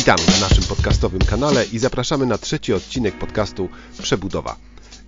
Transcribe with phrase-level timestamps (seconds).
[0.00, 3.68] Witamy na naszym podcastowym kanale i zapraszamy na trzeci odcinek podcastu
[4.02, 4.56] Przebudowa.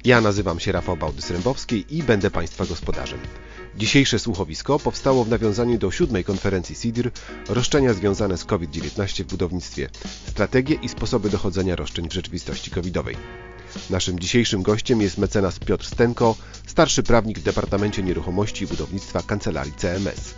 [0.05, 3.19] Ja nazywam się Rafał Bałdys-Rębowski i będę Państwa gospodarzem.
[3.77, 7.11] Dzisiejsze słuchowisko powstało w nawiązaniu do siódmej konferencji SIDR
[7.49, 9.89] roszczenia związane z COVID-19 w budownictwie,
[10.29, 13.17] strategie i sposoby dochodzenia roszczeń w rzeczywistości covidowej.
[13.91, 19.73] Naszym dzisiejszym gościem jest mecenas Piotr Stenko, starszy prawnik w Departamencie Nieruchomości i Budownictwa Kancelarii
[19.73, 20.35] CMS.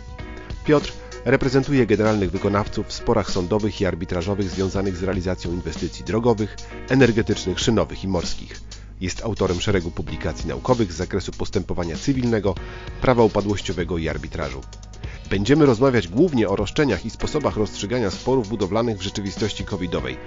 [0.65, 0.93] Piotr
[1.25, 6.55] reprezentuje generalnych wykonawców w sporach sądowych i arbitrażowych związanych z realizacją inwestycji drogowych,
[6.89, 8.61] energetycznych, szynowych i morskich.
[9.01, 12.55] Jest autorem szeregu publikacji naukowych z zakresu postępowania cywilnego,
[13.01, 14.61] prawa upadłościowego i arbitrażu.
[15.29, 20.17] Będziemy rozmawiać głównie o roszczeniach i sposobach rozstrzygania sporów budowlanych w rzeczywistości covidowej.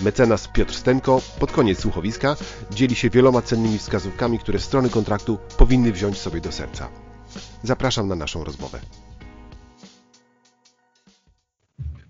[0.00, 2.36] Mecenas Piotr Stenko pod koniec słuchowiska
[2.70, 6.88] dzieli się wieloma cennymi wskazówkami, które strony kontraktu powinny wziąć sobie do serca.
[7.62, 8.80] Zapraszam na naszą rozmowę.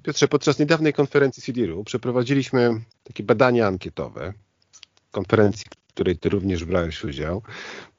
[0.09, 4.33] Piotrze, podczas niedawnej konferencji CDR-u przeprowadziliśmy takie badania ankietowe,
[5.11, 7.43] konferencji, w której Ty również brałeś udział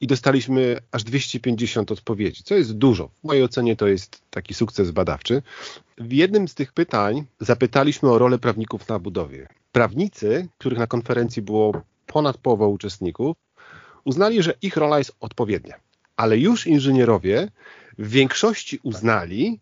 [0.00, 3.08] i dostaliśmy aż 250 odpowiedzi, co jest dużo.
[3.08, 5.42] W mojej ocenie to jest taki sukces badawczy.
[5.98, 9.48] W jednym z tych pytań zapytaliśmy o rolę prawników na budowie.
[9.72, 13.36] Prawnicy, których na konferencji było ponad połowa uczestników,
[14.04, 15.74] uznali, że ich rola jest odpowiednia.
[16.16, 17.50] Ale już inżynierowie
[17.98, 19.60] w większości uznali,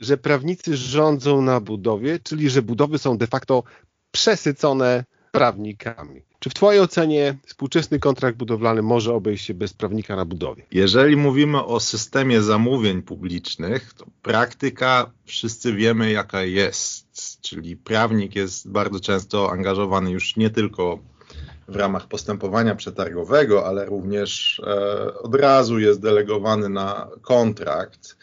[0.00, 3.62] że prawnicy rządzą na budowie, czyli że budowy są de facto
[4.10, 6.22] przesycone prawnikami.
[6.38, 10.62] Czy w Twojej ocenie współczesny kontrakt budowlany może obejść się bez prawnika na budowie?
[10.70, 18.70] Jeżeli mówimy o systemie zamówień publicznych, to praktyka wszyscy wiemy jaka jest, czyli prawnik jest
[18.70, 20.98] bardzo często angażowany już nie tylko
[21.68, 28.16] w ramach postępowania przetargowego, ale również e, od razu jest delegowany na kontrakt.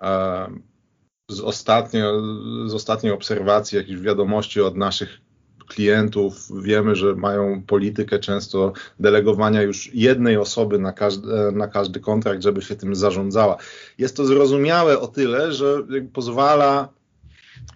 [0.00, 0.50] E,
[1.30, 2.22] z, ostatnio,
[2.66, 5.20] z ostatniej obserwacji, jakichś wiadomości od naszych
[5.68, 12.42] klientów wiemy, że mają politykę często delegowania już jednej osoby na każdy, na każdy kontrakt,
[12.42, 13.56] żeby się tym zarządzała.
[13.98, 15.82] Jest to zrozumiałe o tyle, że
[16.12, 16.88] pozwala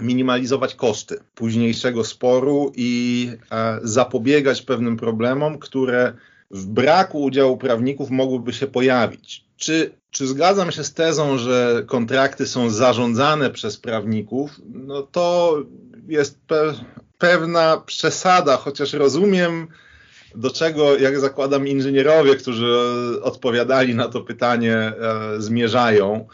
[0.03, 6.12] minimalizować koszty późniejszego sporu i e, zapobiegać pewnym problemom, które
[6.50, 9.44] w braku udziału prawników mogłyby się pojawić.
[9.56, 14.50] Czy, czy zgadzam się z tezą, że kontrakty są zarządzane przez prawników?
[14.75, 15.56] No to
[16.09, 16.75] jest pe
[17.19, 19.69] pewna przesada, chociaż rozumiem,
[20.34, 22.66] do czego, jak zakładam, inżynierowie, którzy
[23.22, 24.94] odpowiadali na to pytanie, e,
[25.38, 26.28] zmierzają.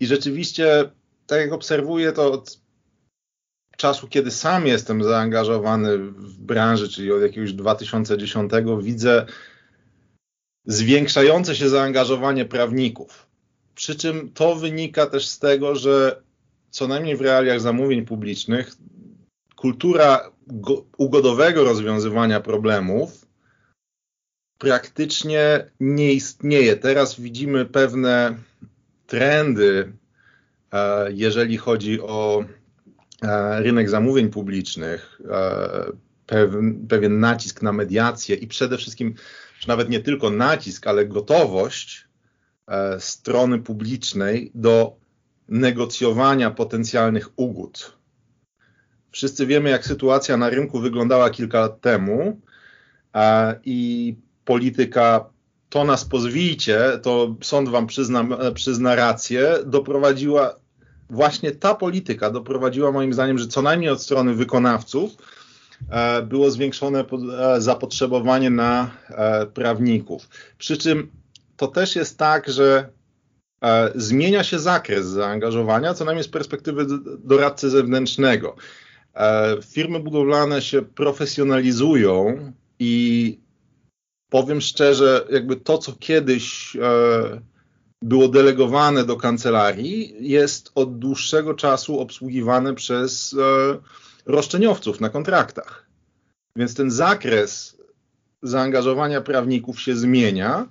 [0.00, 0.90] I rzeczywiście,
[1.26, 2.58] tak jak obserwuję to od
[3.76, 9.26] czasu, kiedy sam jestem zaangażowany w branży, czyli od jakiegoś 2010, widzę
[10.66, 13.26] zwiększające się zaangażowanie prawników.
[13.74, 16.22] Przy czym to wynika też z tego, że
[16.70, 18.76] co najmniej w realiach zamówień publicznych
[19.56, 20.30] kultura
[20.96, 23.26] ugodowego rozwiązywania problemów
[24.58, 26.76] praktycznie nie istnieje.
[26.76, 28.36] Teraz widzimy pewne
[29.06, 29.92] trendy,
[30.72, 32.44] e, jeżeli chodzi o
[33.22, 35.84] e, rynek zamówień publicznych, e,
[36.88, 39.14] pewien, nacisk na mediację i przede wszystkim
[39.60, 42.08] czy nawet nie tylko nacisk, ale gotowość
[42.68, 44.96] e, strony publicznej do
[45.48, 47.96] negocjowania potencjalnych ugód.
[49.10, 52.40] Wszyscy wiemy, jak sytuacja na rynku wyglądała kilka lat temu
[53.14, 55.24] e, i polityka
[55.68, 60.54] to nas pozwijcie, to sąd wam przyzna, przyzna rację, doprowadziła,
[61.10, 65.16] właśnie ta polityka doprowadziła moim zdaniem, że co najmniej od strony wykonawców
[66.26, 67.04] było zwiększone
[67.38, 70.28] e, zapotrzebowanie na e, prawników.
[70.58, 71.10] Przy czym
[71.56, 72.88] to też jest tak, że
[73.94, 76.86] zmienia się zakres zaangażowania, co najmniej z perspektywy
[77.24, 78.56] doradcy zewnętrznego.
[79.64, 83.38] Firmy budowlane się profesjonalizują i
[84.28, 86.76] powiem szczerze, jakby to, co kiedyś
[88.02, 93.36] było delegowane do kancelarii, jest od dłuższego czasu obsługiwane przez
[94.26, 95.86] roszczeniowców na kontraktach.
[96.56, 97.76] Więc ten zakres
[98.42, 100.68] zaangażowania prawników się zmienia.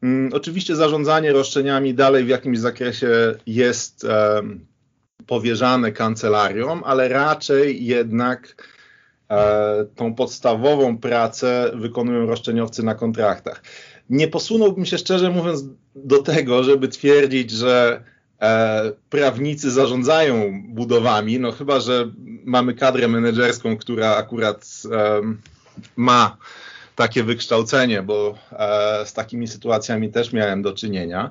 [0.00, 4.06] Hmm, oczywiście zarządzanie roszczeniami dalej w jakimś zakresie jest
[5.26, 8.68] powierzane kancelariom, ale raczej jednak
[9.30, 13.62] e, tą podstawową pracę wykonują roszczeniowcy na kontraktach.
[14.10, 15.64] Nie posunąłbym się szczerze mówiąc
[15.94, 18.04] do tego, żeby twierdzić, że
[18.42, 22.10] E, prawnicy zarządzają budowami, no chyba, że
[22.44, 24.82] mamy kadrę menedżerską, która akurat
[25.96, 26.36] ma
[26.96, 31.30] takie wykształcenie, bo e, z takimi sytuacjami też miałem do czynienia.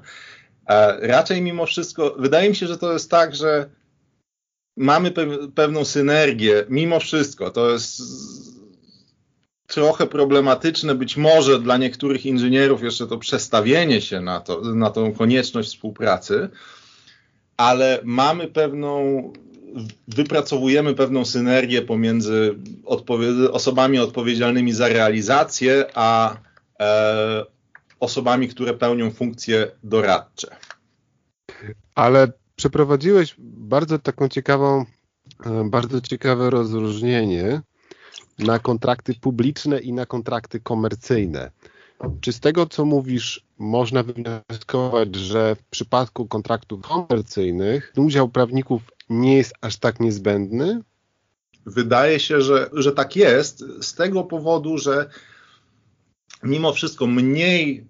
[0.67, 3.69] E, raczej mimo wszystko, wydaje mi się, że to jest tak, że
[4.77, 7.49] mamy pe pewną synergię, mimo wszystko.
[7.49, 8.01] To jest
[9.67, 15.13] trochę problematyczne być może dla niektórych inżynierów jeszcze to przestawienie się na, to, na tą
[15.13, 16.49] konieczność współpracy,
[17.57, 19.33] ale mamy pewną,
[20.07, 22.55] wypracowujemy pewną synergię pomiędzy
[22.85, 26.37] odpowie osobami odpowiedzialnymi za realizację, a
[26.79, 27.45] e,
[27.99, 30.55] osobami, które pełnią funkcje doradcze.
[31.95, 34.85] Ale przeprowadziłeś bardzo taką ciekawą,
[35.45, 37.61] e, bardzo ciekawe rozróżnienie
[38.39, 41.51] na kontrakty publiczne i na kontrakty komercyjne.
[42.21, 49.37] Czy z tego, co mówisz, można wywnioskować, że w przypadku kontraktów komercyjnych udział prawników nie
[49.37, 50.81] jest aż tak niezbędny?
[51.65, 55.09] Wydaje się, że, że tak jest, z tego powodu, że
[56.43, 57.87] mimo wszystko mniej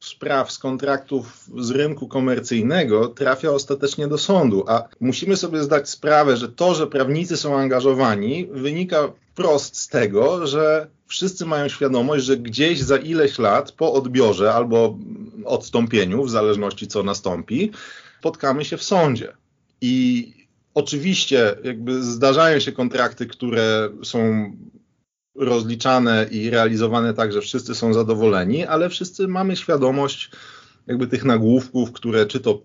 [0.00, 6.36] spraw z kontraktów z rynku komercyjnego trafia ostatecznie do sądu, a musimy sobie zdać sprawę,
[6.36, 12.36] że to, że prawnicy są angażowani, wynika wprost z tego, że wszyscy mają świadomość, że
[12.36, 14.98] gdzieś za ileś lat po odbiorze albo
[15.44, 17.70] odstąpieniu, w zależności co nastąpi,
[18.18, 19.32] spotkamy się w sądzie.
[19.80, 20.32] I
[20.74, 24.52] oczywiście jakby zdarzają się kontrakty, które są
[25.34, 30.30] rozliczane i realizowane tak, że wszyscy są zadowoleni, ale wszyscy mamy świadomość
[30.86, 32.62] jakby tych nagłówków, które czy to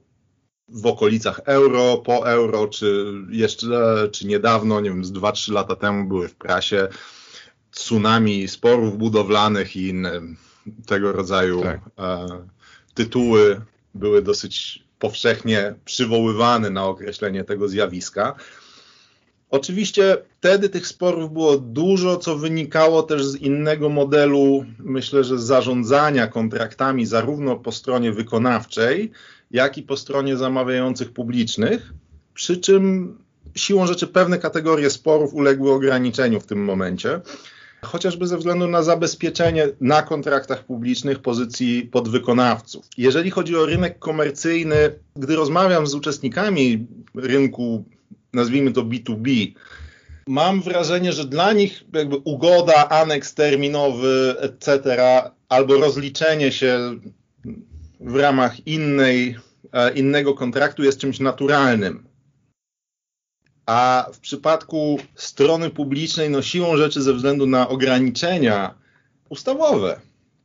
[0.71, 6.07] w okolicach euro, po euro, czy jeszcze, czy niedawno, nie wiem, z 2-3 lata temu
[6.07, 6.87] były w prasie
[7.71, 10.21] tsunami sporów budowlanych i inne
[10.85, 11.79] tego rodzaju tak.
[11.99, 12.27] e,
[12.93, 13.61] tytuły
[13.95, 18.35] były dosyć powszechnie przywoływane na określenie tego zjawiska.
[19.49, 26.27] Oczywiście wtedy tych sporów było dużo, co wynikało też z innego modelu, myślę, że zarządzania
[26.27, 29.11] kontraktami, zarówno po stronie wykonawczej,
[29.51, 31.93] jak i po stronie zamawiających publicznych.
[32.33, 33.17] Przy czym
[33.55, 37.21] siłą rzeczy pewne kategorie sporów uległy ograniczeniu w tym momencie,
[37.81, 42.85] chociażby ze względu na zabezpieczenie na kontraktach publicznych pozycji podwykonawców.
[42.97, 44.75] Jeżeli chodzi o rynek komercyjny,
[45.15, 47.83] gdy rozmawiam z uczestnikami rynku
[48.33, 49.53] nazwijmy to B2B,
[50.27, 54.95] mam wrażenie, że dla nich jakby ugoda, aneks terminowy, etc.,
[55.49, 56.99] albo rozliczenie się
[57.99, 59.37] w ramach innej,
[59.73, 62.07] e, innego kontraktu jest czymś naturalnym.
[63.65, 68.75] A w przypadku strony publicznej, no siłą rzeczy ze względu na ograniczenia
[69.29, 69.99] ustawowe,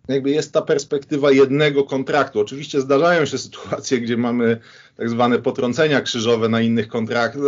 [0.09, 2.41] jakby jest ta perspektywa jednego kontraktu.
[2.41, 4.61] Oczywiście zdarzają się sytuacje, gdzie mamy
[4.97, 7.43] tak zwane potrącenia krzyżowe na innych kontraktach,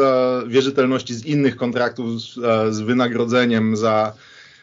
[0.48, 4.12] wierzytelności z innych kontraktów z, e, z wynagrodzeniem za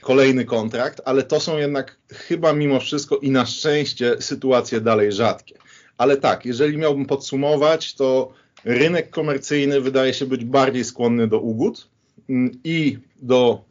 [0.04, 5.58] kolejny kontrakt, ale to są jednak chyba mimo wszystko i na szczęście sytuacje dalej rzadkie.
[5.98, 8.34] Ale tak, jeżeli miałbym podsumować, to
[8.66, 11.88] rynek komercyjny wydaje się być bardziej skłonny do ugód
[12.30, 13.62] mm, i do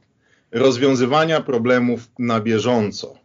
[0.53, 3.22] rozwiązywania problemów na bieżąco.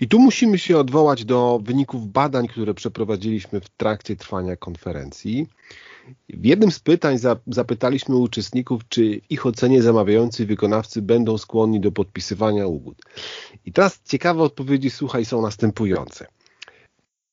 [0.00, 5.48] I tu musimy się odwołać do wyników badań, które przeprowadziliśmy w trakcie trwania konferencji.
[6.28, 11.92] W jednym z pytań zapytaliśmy uczestników, czy w ich ocenie zamawiający wykonawcy będą skłonni do
[11.92, 13.02] podpisywania ugód.
[13.64, 16.26] I teraz ciekawe odpowiedzi, słuchaj, są następujące.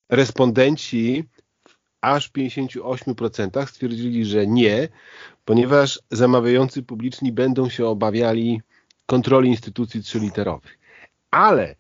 [0.10, 1.24] Respondenci
[1.68, 4.88] w aż 58% stwierdzili, że nie,
[5.46, 8.62] ponieważ zamawiający publiczni będą się obawiali
[9.06, 10.78] kontroli instytucji trzyliterowych.
[11.32, 11.76] Ale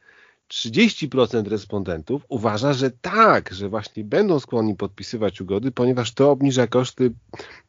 [0.54, 7.14] 30% respondentów uważa, że tak, że właśnie będą skłonni podpisywać ugody, ponieważ to obniża koszty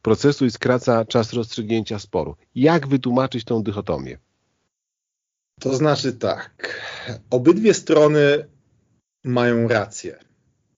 [0.01, 2.35] procesu i skraca czas rozstrzygnięcia sporu.
[2.55, 4.17] Jak wytłumaczyć tą dychotomię?
[5.59, 6.81] To znaczy tak,
[7.29, 8.45] obydwie strony
[9.23, 10.19] mają rację.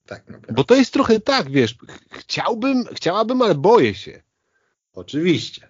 [0.06, 0.54] Tak naprawdę.
[0.54, 1.78] Bo to jest trochę tak, wiesz,
[2.12, 4.22] chciałbym, chciałabym, ale boję się.
[4.94, 5.68] Oczywiście.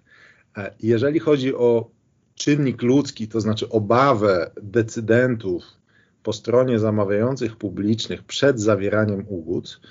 [0.57, 1.91] E, jeżeli chodzi o
[2.35, 5.78] czynnik ludzki, to znaczy obawę decydentów
[6.23, 9.81] po stronie zamawiających publicznych przed zawieraniem ugód,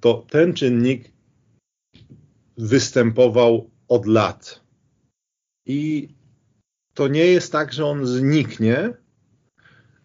[0.00, 1.12] to ten czynnik
[2.58, 4.60] występował od lat.
[5.66, 6.08] I
[6.94, 8.94] to nie jest tak, że on zniknie.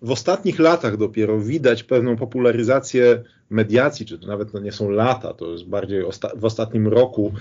[0.02, 5.34] W ostatnich latach dopiero widać pewną popularyzację mediacji, czy to nawet no nie są lata,
[5.34, 7.34] to jest bardziej osta w ostatnim roku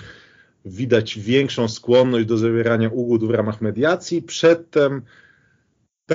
[0.64, 4.22] widać większą skłonność do zawierania ugód w ramach mediacji.
[4.22, 5.02] Przedtem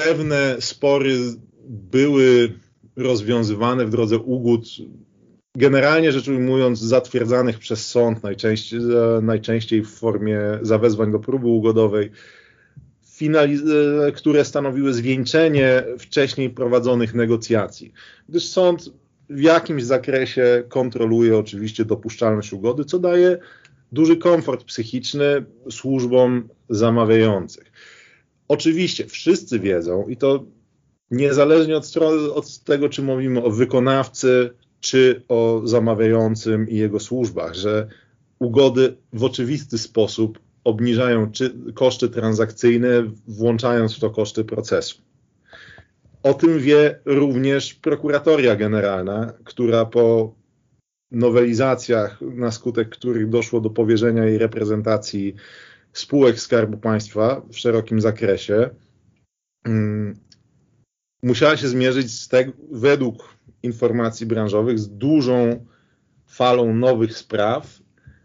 [0.03, 1.17] pewne spory
[1.67, 2.53] były
[2.95, 4.65] rozwiązywane w drodze ugód,
[5.55, 8.79] generalnie rzecz ujmując, zatwierdzanych przez sąd, najczęściej,
[9.21, 12.11] najczęściej w formie zawezwań do próby ugodowej,
[14.15, 17.93] które stanowiły zwieńczenie wcześniej prowadzonych negocjacji.
[18.29, 18.89] Gdyż sąd
[19.29, 23.37] w jakimś zakresie kontroluje oczywiście dopuszczalność ugody, co daje
[23.91, 27.71] duży komfort psychiczny służbom zamawiających.
[28.47, 30.45] Oczywiście wszyscy wiedzą i to
[31.11, 31.97] niezależnie od,
[32.33, 37.87] od tego, czy mówimy o wykonawcy, czy o zamawiającym i jego służbach, że
[38.39, 41.31] ugody w oczywisty sposób obniżają
[41.73, 42.87] koszty transakcyjne,
[43.27, 45.01] włączając w to koszty procesu.
[46.23, 50.35] O tym wie również prokuratoria generalna, która po
[51.11, 55.35] nowelizacjach, na skutek których doszło do powierzenia jej reprezentacji
[55.95, 58.69] spółek Skarbu Państwa w szerokim zakresie,
[59.65, 60.15] um,
[61.23, 65.65] musiała się zmierzyć z tego, według informacji branżowych z dużą
[66.27, 67.79] falą nowych spraw,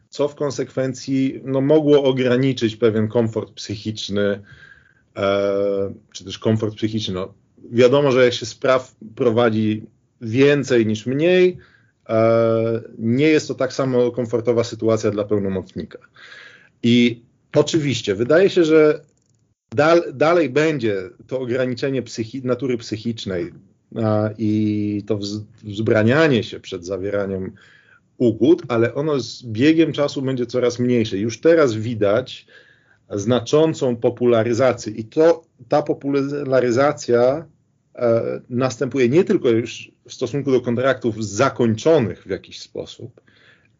[0.08, 4.42] co w konsekwencji no, mogło ograniczyć pewien komfort psychiczny,
[5.16, 7.14] e, czy też komfort psychiczny.
[7.14, 7.34] No,
[7.72, 9.86] wiadomo, że jak się spraw prowadzi
[10.20, 11.58] więcej niż mniej,
[12.08, 15.98] e, nie jest to tak samo komfortowa sytuacja dla pełnomocnika.
[16.82, 19.00] I oczywiście, wydaje się, że
[19.74, 23.52] dal, dalej będzie to ograniczenie psychi natury psychicznej
[23.96, 27.52] a, i to wz, wzbranianie się przed zawieraniem
[28.18, 31.18] ugód, ale ono z biegiem czasu będzie coraz mniejsze.
[31.18, 32.46] Już teraz widać
[33.10, 37.46] znaczącą popularyzację i to ta popularyzacja
[37.94, 43.20] e, następuje nie tylko już w stosunku do kontraktów zakończonych w jakiś sposób,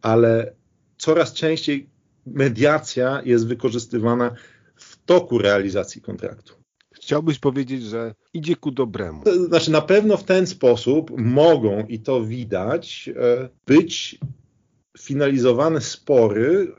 [0.01, 0.53] ale
[0.97, 1.89] coraz częściej
[2.25, 4.35] mediacja jest wykorzystywana
[4.75, 6.53] w toku realizacji kontraktu.
[6.91, 9.23] Chciałbyś powiedzieć, że idzie ku dobremu.
[9.47, 14.19] Znaczy, na pewno w ten sposób mogą, i to widać, e, być
[14.99, 16.71] finalizowane spory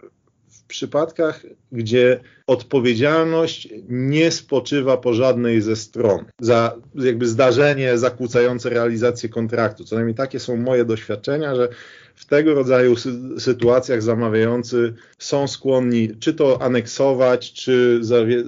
[0.73, 9.85] przypadkach, gdzie odpowiedzialność nie spoczywa po żadnej ze stron za jakby zdarzenie zakłócające realizację kontraktu.
[9.85, 11.69] Co najmniej takie są moje doświadczenia, że
[12.15, 18.01] w tego rodzaju sy sytuacjach zamawiający są skłonni czy to aneksować, czy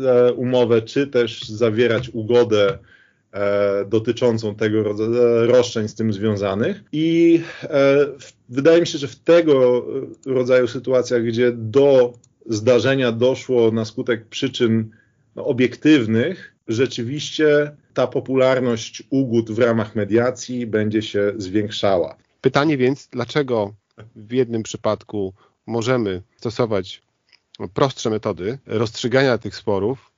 [0.06, 2.78] e, umowę, czy też zawierać ugodę
[3.86, 5.12] dotyczącą tego rodzaju
[5.46, 6.84] roszczeń z tym związanych.
[6.92, 7.96] I e,
[8.48, 9.86] wydaje mi się, że w tego
[10.26, 12.12] rodzaju sytuacjach, gdzie do
[12.46, 14.90] zdarzenia doszło na skutek przyczyn
[15.36, 22.16] no, obiektywnych, rzeczywiście ta popularność ugód w ramach mediacji będzie się zwiększała.
[22.40, 23.74] Pytanie więc, dlaczego
[24.16, 25.34] w jednym przypadku
[25.66, 27.02] możemy stosować
[27.74, 30.10] prostsze metody rozstrzygania tych sporów,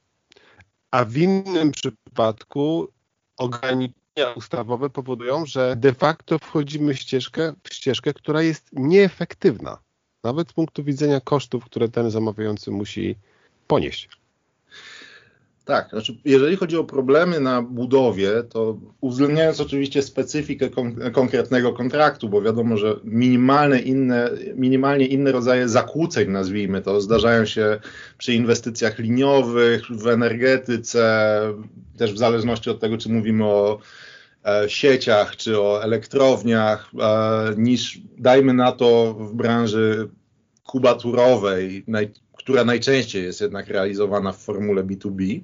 [0.90, 2.88] a w innym przypadku
[3.36, 9.78] ograniczenia ustawowe powodują, że de facto wchodzimy w ścieżkę, w ścieżkę, która jest nieefektywna,
[10.24, 13.16] nawet z punktu widzenia kosztów, które ten zamawiający musi
[13.66, 14.08] ponieść.
[15.66, 22.28] Tak, znaczy jeżeli chodzi o problemy na budowie, to uwzględniając oczywiście specyfikę kon konkretnego kontraktu,
[22.28, 27.80] bo wiadomo, że minimalne inne, minimalnie inne rodzaje zakłóceń, nazwijmy to, zdarzają się
[28.18, 31.40] przy inwestycjach liniowych, w energetyce,
[31.98, 33.78] też w zależności od tego, czy mówimy o
[34.44, 40.08] e, sieciach czy o elektrowniach, e, niż dajmy na to w branży
[40.66, 42.12] kubaturowej, naj,
[42.46, 45.40] która najczęściej jest jednak realizowana w formule B2B.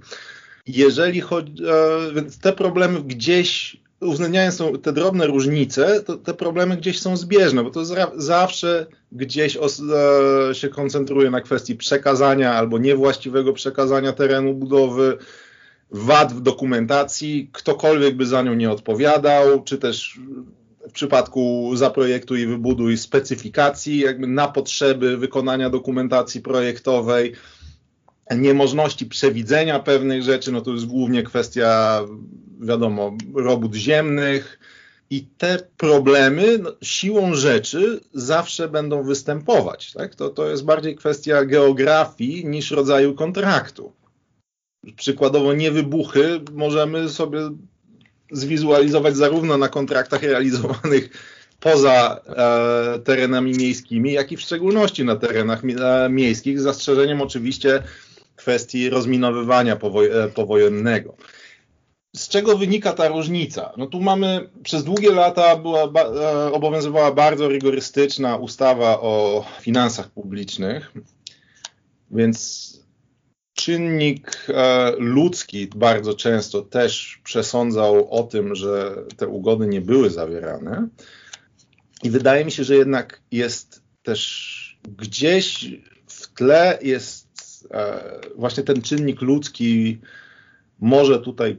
[0.67, 7.01] Jeżeli chodzi, e, więc te problemy gdzieś, uwzględniając te drobne różnice, to te problemy gdzieś
[7.01, 7.85] są zbieżne, bo to
[8.17, 15.19] zawsze gdzieś e, się koncentruje na kwestii przekazania albo niewłaściwego przekazania terenu budowy,
[15.91, 20.21] wad w dokumentacji, ktokolwiek by za nią nie odpowiadał, czy też
[20.89, 27.33] w przypadku zaprojektuj i wybuduj specyfikacji jakby na potrzeby wykonania dokumentacji projektowej,
[28.37, 32.01] niemożności przewidzenia pewnych rzeczy, no to jest głównie kwestia,
[32.61, 34.59] wiadomo, robót ziemnych
[35.11, 39.93] i te problemy no, siłą rzeczy zawsze będą występować.
[39.93, 40.15] Tak?
[40.15, 43.93] To, to jest bardziej kwestia geografii niż rodzaju kontraktu.
[44.97, 47.39] Przykładowo niewybuchy możemy sobie
[48.33, 51.11] zwizualizować zarówno na kontraktach realizowanych
[51.61, 57.83] poza e, terenami miejskimi, jak i w szczególności na terenach e, miejskich, z zastrzeżeniem oczywiście
[58.37, 61.17] kwestii rozminowywania powoj e, powojennego.
[62.17, 63.73] Z czego wynika ta różnica?
[63.77, 70.11] No tu mamy, przez długie lata była, ba, e, obowiązywała bardzo rygorystyczna ustawa o finansach
[70.11, 70.93] publicznych,
[72.11, 72.72] więc
[73.63, 80.89] czynnik e, ludzki bardzo często też przesądzał o tym, że te ugody nie były zawierane.
[82.03, 85.71] I wydaje mi się, że jednak jest też gdzieś
[86.07, 87.29] w tle jest
[87.71, 89.99] e, właśnie ten czynnik ludzki
[90.81, 91.57] może tutaj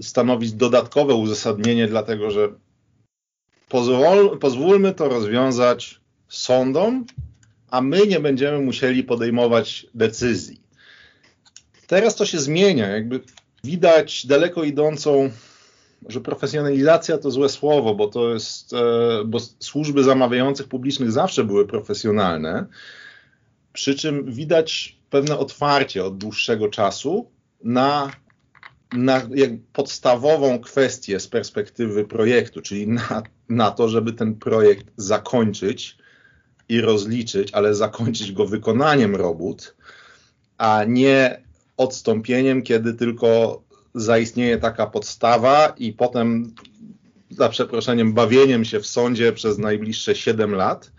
[0.00, 2.48] stanowić dodatkowe uzasadnienie, dlatego że
[3.68, 7.04] pozwól, pozwólmy to rozwiązać sądom
[7.70, 10.67] a my nie będziemy musieli podejmować decyzji.
[11.88, 13.20] Teraz to się zmienia, jakby
[13.64, 15.30] widać daleko idącą,
[16.08, 21.66] że profesjonalizacja to złe słowo, bo to jest, e, bo służby zamawiających publicznych zawsze były
[21.66, 22.66] profesjonalne,
[23.72, 27.30] przy czym widać pewne otwarcie od dłuższego czasu
[27.64, 28.10] na,
[28.92, 29.28] na
[29.72, 35.98] podstawową kwestię z perspektywy projektu, czyli na, na to, żeby ten projekt zakończyć
[36.68, 39.76] i rozliczyć, ale zakończyć go wykonaniem robót,
[40.58, 41.47] a nie
[41.78, 43.62] odstąpieniem, kiedy tylko
[43.94, 46.54] zaistnieje taka podstawa i potem
[47.30, 50.92] za przeproszeniem bawieniem się w sądzie przez najbliższe 7 lat.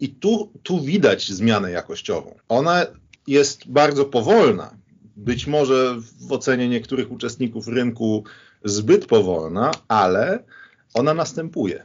[0.00, 2.34] I tu, tu widać zmianę jakościową.
[2.48, 2.86] Ona
[3.26, 4.76] jest bardzo powolna,
[5.16, 8.24] być może w ocenie niektórych uczestników rynku
[8.64, 10.44] zbyt powolna, ale
[10.94, 11.82] ona następuje.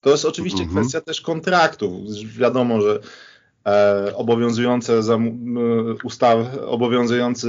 [0.00, 0.80] To jest oczywiście mhm.
[0.80, 1.92] kwestia też kontraktów.
[2.24, 3.00] Wiadomo, że
[4.14, 5.38] obowiązujące zam,
[6.04, 7.48] ustaw, obowiązujący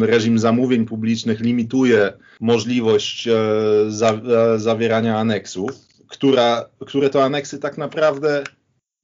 [0.00, 5.70] reżim zamówień publicznych limituje możliwość e, e, zawierania aneksów,
[6.08, 8.44] która, które to aneksy tak naprawdę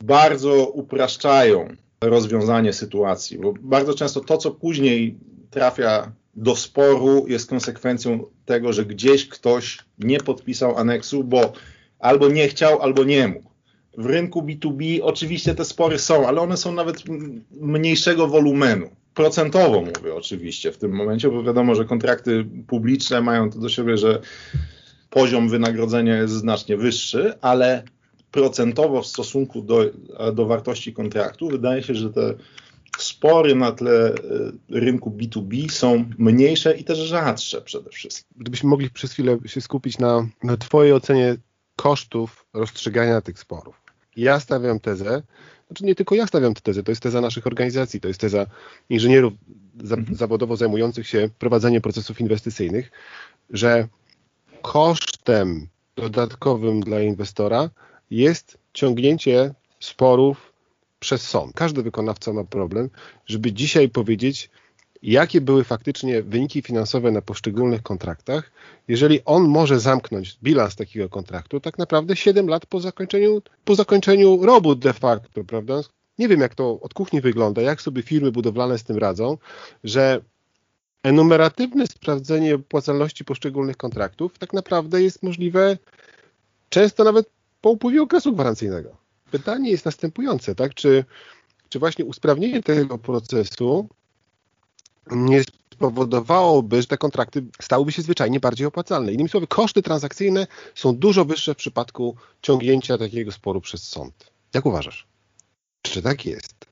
[0.04, 1.68] bardzo upraszczają
[2.00, 5.18] rozwiązanie sytuacji, bo bardzo często to, co później
[5.50, 11.52] trafia do sporu, jest konsekwencją tego, że gdzieś ktoś nie podpisał aneksu, bo
[11.98, 13.53] albo nie chciał, albo nie mógł.
[13.98, 17.04] W rynku B2B oczywiście te spory są, ale one są nawet
[17.50, 18.90] mniejszego wolumenu.
[19.14, 23.96] Procentowo mówię oczywiście w tym momencie, bo wiadomo, że kontrakty publiczne mają to do siebie,
[23.96, 24.20] że
[25.10, 27.82] poziom wynagrodzenia jest znacznie wyższy, ale
[28.30, 29.84] procentowo w stosunku do,
[30.32, 32.34] do wartości kontraktu wydaje się, że te
[32.98, 34.14] spory na tle e,
[34.80, 38.36] rynku B2B są mniejsze i też rzadsze przede wszystkim.
[38.36, 41.36] Gdybyśmy mogli przez chwilę się skupić na, na Twojej ocenie
[41.76, 43.83] kosztów rozstrzygania tych sporów.
[44.16, 45.22] Ja stawiam tezę,
[45.66, 48.46] znaczy nie tylko ja stawiam tę tezę, to jest teza naszych organizacji, to jest teza
[48.90, 49.32] inżynierów
[49.82, 50.16] za, mhm.
[50.16, 52.90] zawodowo zajmujących się prowadzeniem procesów inwestycyjnych,
[53.50, 53.88] że
[54.62, 57.70] kosztem dodatkowym dla inwestora
[58.10, 60.52] jest ciągnięcie sporów
[61.00, 61.52] przez sąd.
[61.54, 62.90] Każdy wykonawca ma problem,
[63.26, 64.50] żeby dzisiaj powiedzieć,
[65.04, 68.50] jakie były faktycznie wyniki finansowe na poszczególnych kontraktach.
[68.88, 74.46] Jeżeli on może zamknąć bilans takiego kontraktu, tak naprawdę 7 lat po zakończeniu, po zakończeniu
[74.46, 75.80] robót de facto, prawda?
[76.18, 79.38] Nie wiem, jak to od kuchni wygląda, jak sobie firmy budowlane z tym radzą,
[79.84, 80.20] że
[81.02, 85.78] enumeratywne sprawdzenie opłacalności poszczególnych kontraktów tak naprawdę jest możliwe
[86.68, 88.96] często nawet po upływie okresu gwarancyjnego.
[89.30, 90.74] Pytanie jest następujące, tak?
[90.74, 91.04] Czy,
[91.68, 93.88] czy właśnie usprawnienie tego procesu
[95.10, 95.42] nie
[95.74, 99.12] spowodowałoby, że te kontrakty stałyby się zwyczajnie bardziej opłacalne.
[99.12, 104.32] Innymi słowy, koszty transakcyjne są dużo wyższe w przypadku ciągnięcia takiego sporu przez sąd.
[104.54, 105.06] Jak uważasz?
[105.82, 106.66] Czy tak jest?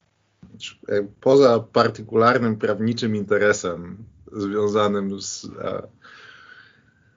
[1.21, 5.83] Poza partykularnym prawniczym interesem związanym z e,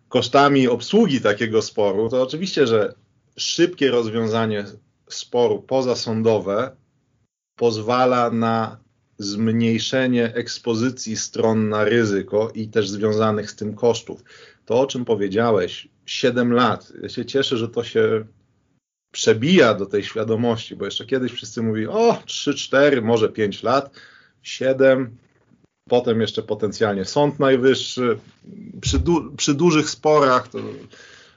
[0.10, 2.94] kosztami obsługi takiego sporu, to oczywiście, że
[3.38, 4.66] szybkie rozwiązanie
[5.10, 6.76] sporu pozasądowe
[7.56, 8.85] pozwala na
[9.18, 14.24] zmniejszenie ekspozycji stron na ryzyko i też związanych z tym kosztów.
[14.66, 16.94] To, o czym powiedziałeś, 7 lat.
[17.02, 18.26] Ja się cieszę, że to się
[19.12, 23.92] przebija do tej świadomości, bo jeszcze kiedyś wszyscy mówili, o 3, 4, może 5 lat,
[24.44, 25.18] 7,
[25.90, 28.18] potem jeszcze potencjalnie Sąd Najwyższy.
[28.82, 30.60] Przy, du przy dużych sporach to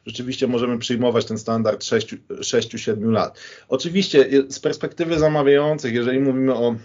[0.07, 3.41] rzeczywiście możemy przyjmować ten standard 6-7 lat.
[3.69, 6.77] Oczywiście z perspektywy zamawiających, jeżeli mówimy o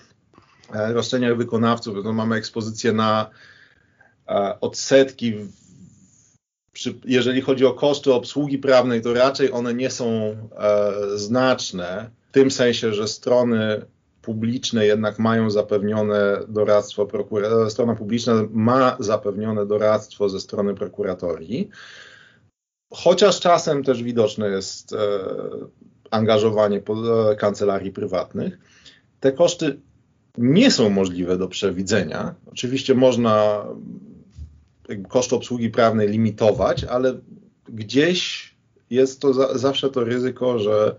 [0.73, 3.29] roszczeniach wykonawców, to mamy ekspozycję na
[4.27, 5.33] e, odsetki.
[7.05, 10.38] Jeżeli chodzi o koszty obsługi prawnej, to raczej one nie są e,
[11.15, 13.86] znaczne, w tym sensie, że strony
[14.21, 17.07] publiczne jednak mają zapewnione doradztwo,
[17.69, 21.69] strona publiczna ma zapewnione doradztwo ze strony prokuratorii.
[22.93, 24.97] Chociaż czasem też widoczne jest e,
[26.12, 26.77] angażowanie
[27.31, 28.57] e, kancelarii prywatnych,
[29.19, 29.79] te koszty
[30.37, 32.35] nie są możliwe do przewidzenia.
[32.51, 33.65] Oczywiście można
[35.09, 37.19] koszt obsługi prawnej limitować, ale
[37.69, 38.53] gdzieś
[38.89, 40.95] jest to za, zawsze to ryzyko, że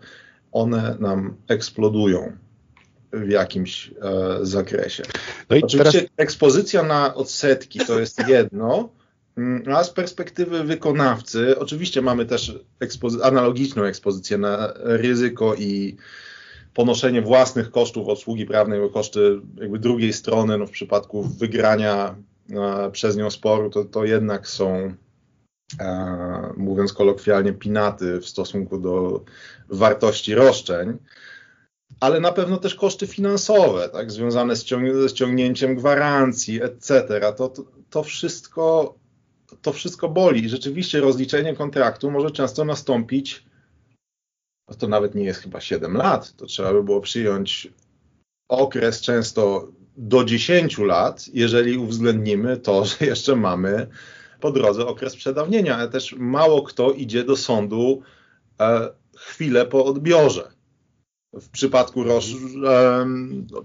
[0.53, 2.33] one nam eksplodują
[3.13, 5.03] w jakimś e, zakresie.
[5.51, 6.13] No Oczywiście teraz...
[6.17, 8.89] ekspozycja na odsetki to jest jedno,
[9.37, 15.97] Mm, a z perspektywy wykonawcy, oczywiście mamy też ekspozy analogiczną ekspozycję na ryzyko i
[16.75, 22.15] ponoszenie własnych kosztów obsługi prawnej, bo koszty jakby drugiej strony, no w przypadku wygrania
[22.51, 24.95] e, przez nią sporu, to, to jednak są,
[25.81, 29.25] e, mówiąc kolokwialnie, pinaty w stosunku do
[29.69, 30.99] wartości roszczeń.
[32.01, 37.05] ale na pewno też koszty finansowe, tak, związane z, ciąg z ciągnięciem gwarancji, etc.
[37.37, 38.95] To, to, to, wszystko,
[39.63, 40.49] to wszystko boli.
[40.49, 43.45] Rzeczywiście rozliczenie kontraktu może często nastąpić,
[44.69, 47.69] no to nawet nie jest chyba 7 lat, to trzeba by było przyjąć
[48.49, 53.87] okres często do 10 lat, jeżeli uwzględnimy to, że jeszcze mamy
[54.41, 58.03] po drodze okres przedawnienia, ale też mało kto idzie do sądu
[58.61, 60.55] e, chwilę po odbiorze.
[61.33, 63.07] W przypadku e,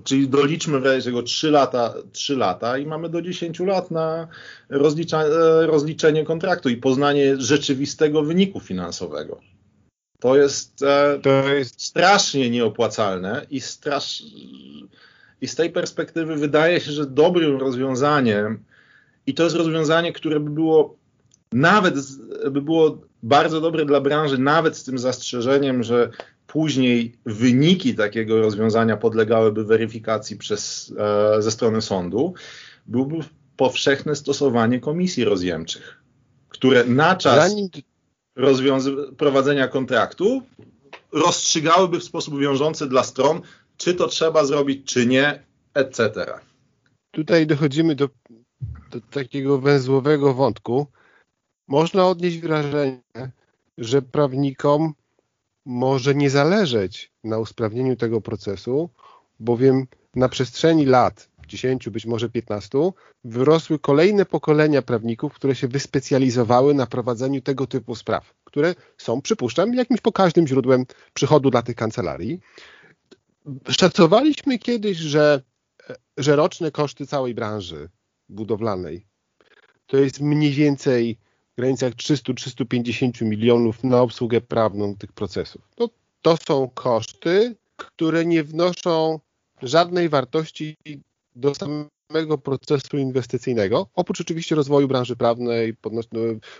[0.04, 4.28] czyli doliczmy tego 3 lata, 3 lata i mamy do 10 lat na
[4.70, 9.40] rozlicza, e, rozliczenie kontraktu i poznanie rzeczywistego wyniku finansowego.
[10.20, 14.24] To jest, e, to jest strasznie nieopłacalne i, strasz,
[15.42, 18.64] i z tej perspektywy wydaje się, że dobrym rozwiązaniem
[19.28, 21.00] i to jest rozwiązanie, które by było
[21.54, 21.96] nawet
[22.52, 26.10] by było bardzo dobre dla branży, nawet z tym zastrzeżeniem, że
[26.48, 32.34] później wyniki takiego rozwiązania podlegałyby weryfikacji przez, e, ze strony sądu,
[32.86, 33.16] byłby
[33.58, 36.04] powszechne stosowanie komisji rozjemczych,
[36.50, 37.56] które na czas
[39.18, 40.42] prowadzenia kontraktu
[41.12, 43.42] rozstrzygałyby w sposób wiążący dla stron,
[43.78, 46.26] czy to trzeba zrobić, czy nie, etc.
[47.12, 48.10] Tutaj dochodzimy do
[48.92, 50.88] do takiego węzłowego wątku,
[51.68, 53.02] można odnieść wrażenie,
[53.78, 54.94] że prawnikom
[55.66, 58.90] może nie zależeć na usprawnieniu tego procesu,
[59.40, 62.78] bowiem na przestrzeni lat, 10, być może 15,
[63.24, 69.74] wyrosły kolejne pokolenia prawników, które się wyspecjalizowały na prowadzeniu tego typu spraw, które są, przypuszczam,
[69.74, 72.40] jakimś pokaźnym źródłem przychodu dla tych kancelarii.
[73.70, 75.42] Szacowaliśmy kiedyś, że,
[76.18, 77.90] że roczne koszty całej branży
[78.30, 79.06] budowlanej.
[79.88, 81.18] To jest mniej więcej
[81.54, 85.62] w granicach 300-350 milionów na obsługę prawną tych procesów.
[85.80, 85.90] No,
[86.22, 89.20] to są koszty, które nie wnoszą
[89.62, 90.78] żadnej wartości
[91.36, 95.76] do samego procesu inwestycyjnego, oprócz oczywiście rozwoju branży prawnej,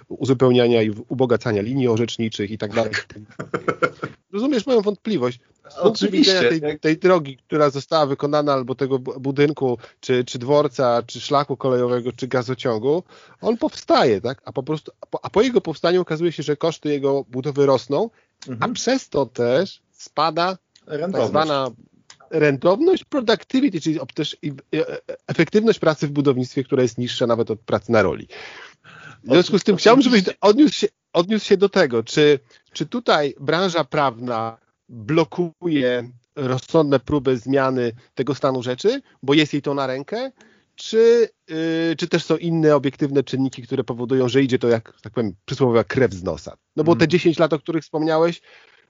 [0.08, 2.92] uzupełniania i ubogacania linii orzeczniczych i tak dalej.
[4.34, 5.40] Rozumiesz moją wątpliwość?
[5.78, 6.50] Oczywiście.
[6.50, 12.12] Tej, tej, drogi, która została wykonana, albo tego budynku, czy, czy dworca, czy szlaku kolejowego,
[12.12, 13.04] czy gazociągu,
[13.42, 14.42] on powstaje, tak?
[14.46, 18.10] A po prostu, a po, jego powstaniu okazuje się, że koszty jego budowy rosną,
[18.48, 18.72] mhm.
[18.72, 21.72] a przez to też spada tak zwana
[22.32, 24.38] rentowność, productivity, czyli też
[25.28, 28.28] efektywność pracy w budownictwie, która jest niższa nawet od pracy na roli.
[29.24, 32.40] W związku z tym chciałbym, żebyś odniósł się, odniósł się do tego, czy,
[32.74, 34.58] czy tutaj branża prawna
[34.90, 40.32] blokuje rozsądne próby zmiany tego stanu rzeczy, bo jest jej to na rękę,
[40.76, 45.14] czy, yy, czy też są inne obiektywne czynniki, które powodują, że idzie to jak, tak
[45.14, 46.58] powiem, przysłowiowa krew z nosa.
[46.76, 47.44] No bo te 10 mhm.
[47.44, 48.42] lat, o których wspomniałeś,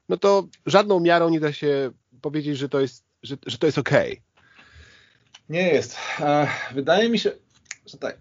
[0.08, 3.78] no to żadną miarą nie da się powiedzieć, że to jest, że, że to jest
[3.78, 3.90] ok.
[5.48, 5.96] Nie jest.
[6.74, 7.32] Wydaje mi się,
[7.86, 8.18] że tak.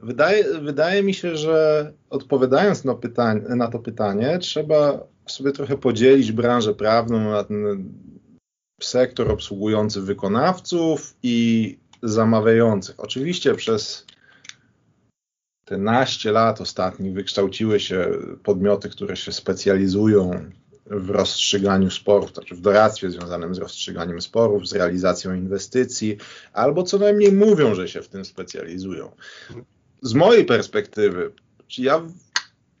[0.00, 6.32] Wydaje, wydaje mi się, że odpowiadając na, pytań, na to pytanie, trzeba sobie trochę podzielić
[6.32, 7.92] branżę prawną na ten
[8.80, 13.00] sektor obsługujący wykonawców i zamawiających.
[13.00, 14.06] Oczywiście przez
[15.64, 18.08] te naście lat ostatnich wykształciły się
[18.42, 20.50] podmioty, które się specjalizują
[20.86, 26.16] w rozstrzyganiu sporów, znaczy w doradztwie związanym z rozstrzyganiem sporów, z realizacją inwestycji,
[26.52, 29.10] albo co najmniej mówią, że się w tym specjalizują.
[30.02, 31.32] Z mojej perspektywy,
[31.78, 32.02] ja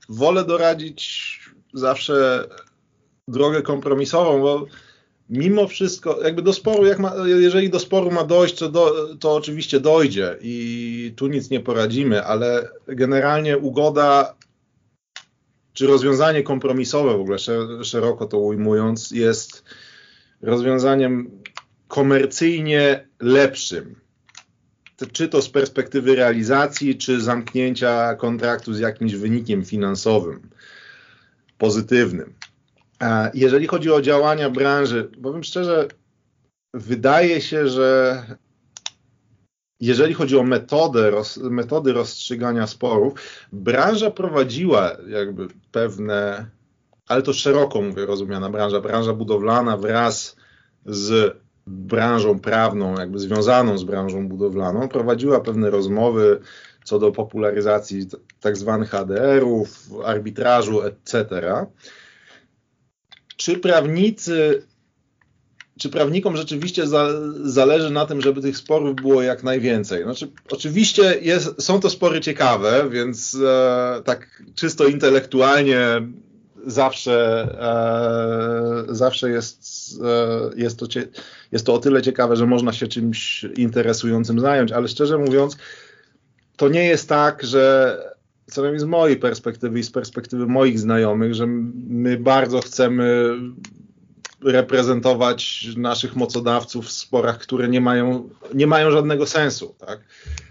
[0.08, 1.40] wolę doradzić
[1.74, 2.48] zawsze
[3.28, 4.66] drogę kompromisową, bo
[5.30, 9.34] mimo wszystko, jakby do sporu, jak ma, jeżeli do sporu ma dojść, to, do, to
[9.34, 14.34] oczywiście dojdzie i tu nic nie poradzimy, ale generalnie ugoda
[15.74, 17.38] czy rozwiązanie kompromisowe, w ogóle
[17.84, 19.64] szeroko to ujmując, jest
[20.42, 21.42] rozwiązaniem
[21.88, 24.00] komercyjnie lepszym.
[25.12, 30.50] Czy to z perspektywy realizacji, czy zamknięcia kontraktu z jakimś wynikiem finansowym
[31.58, 32.34] pozytywnym.
[33.34, 35.88] Jeżeli chodzi o działania branży, powiem szczerze,
[36.74, 38.22] wydaje się, że
[39.84, 43.12] jeżeli chodzi o metodę, roz, metody rozstrzygania sporów,
[43.52, 46.46] branża prowadziła jakby pewne,
[47.08, 50.36] ale to szeroko mówię, rozumiana branża, branża budowlana wraz
[50.86, 56.40] z branżą prawną, jakby związaną z branżą budowlaną, prowadziła pewne rozmowy
[56.84, 58.06] co do popularyzacji
[58.40, 61.26] tak zwanych ADR-ów, arbitrażu, etc.
[63.36, 64.66] Czy prawnicy
[65.78, 67.08] czy prawnikom rzeczywiście za,
[67.42, 70.02] zależy na tym, żeby tych sporów było jak najwięcej?
[70.02, 75.86] Znaczy, oczywiście jest, są to spory ciekawe, więc e, tak czysto intelektualnie
[76.66, 77.42] zawsze,
[78.90, 79.62] e, zawsze jest,
[80.04, 81.08] e, jest, to cie,
[81.52, 85.56] jest to o tyle ciekawe, że można się czymś interesującym zająć, ale szczerze mówiąc,
[86.56, 87.98] to nie jest tak, że
[88.46, 91.46] co najmniej z mojej perspektywy i z perspektywy moich znajomych, że
[91.88, 93.36] my bardzo chcemy
[94.44, 99.74] reprezentować naszych mocodawców w sporach, które nie mają, nie mają żadnego sensu.
[99.78, 100.00] Tak?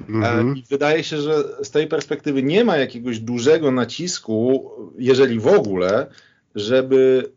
[0.09, 0.57] Mm-hmm.
[0.57, 6.07] I wydaje się, że z tej perspektywy nie ma jakiegoś dużego nacisku, jeżeli w ogóle,
[6.55, 7.31] żeby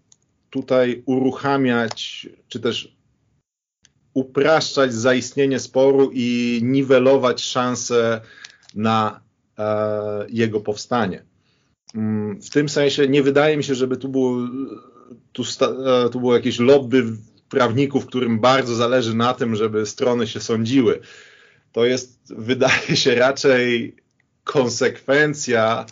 [0.50, 2.96] tutaj uruchamiać, czy też
[4.14, 8.20] upraszczać zaistnienie sporu i niwelować szanse
[8.74, 9.20] na
[9.58, 11.22] e, jego powstanie.
[11.94, 14.36] Mm, w tym sensie nie wydaje mi się, żeby tu było
[15.32, 17.04] tu, e, tu było jakieś lobby
[17.48, 21.00] prawników, którym bardzo zależy na tym, żeby strony się sądziły.
[21.72, 23.96] To jest, wydaje się, raczej
[24.44, 25.86] konsekwencja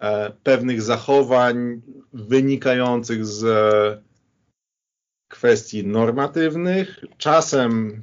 [0.00, 1.80] e, pewnych zachowań
[2.12, 4.02] wynikających z e,
[5.28, 7.04] kwestii normatywnych.
[7.18, 8.02] Czasem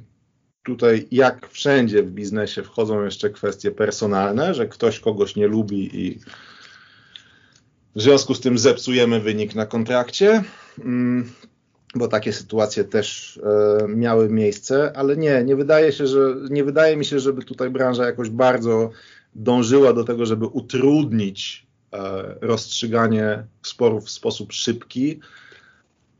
[0.62, 6.20] tutaj, jak wszędzie w biznesie, wchodzą jeszcze kwestie personalne, że ktoś kogoś nie lubi i
[7.96, 10.44] w związku z tym zepsujemy wynik na kontrakcie,
[10.78, 11.32] mm,
[11.94, 13.40] bo takie sytuacje też
[13.82, 17.70] e, miały miejsce, ale nie, nie wydaje się, że nie wydaje mi się, żeby tutaj
[17.70, 18.90] branża jakoś bardzo
[19.34, 21.98] dążyła do tego, żeby utrudnić e,
[22.40, 25.20] rozstrzyganie sporów w sposób szybki.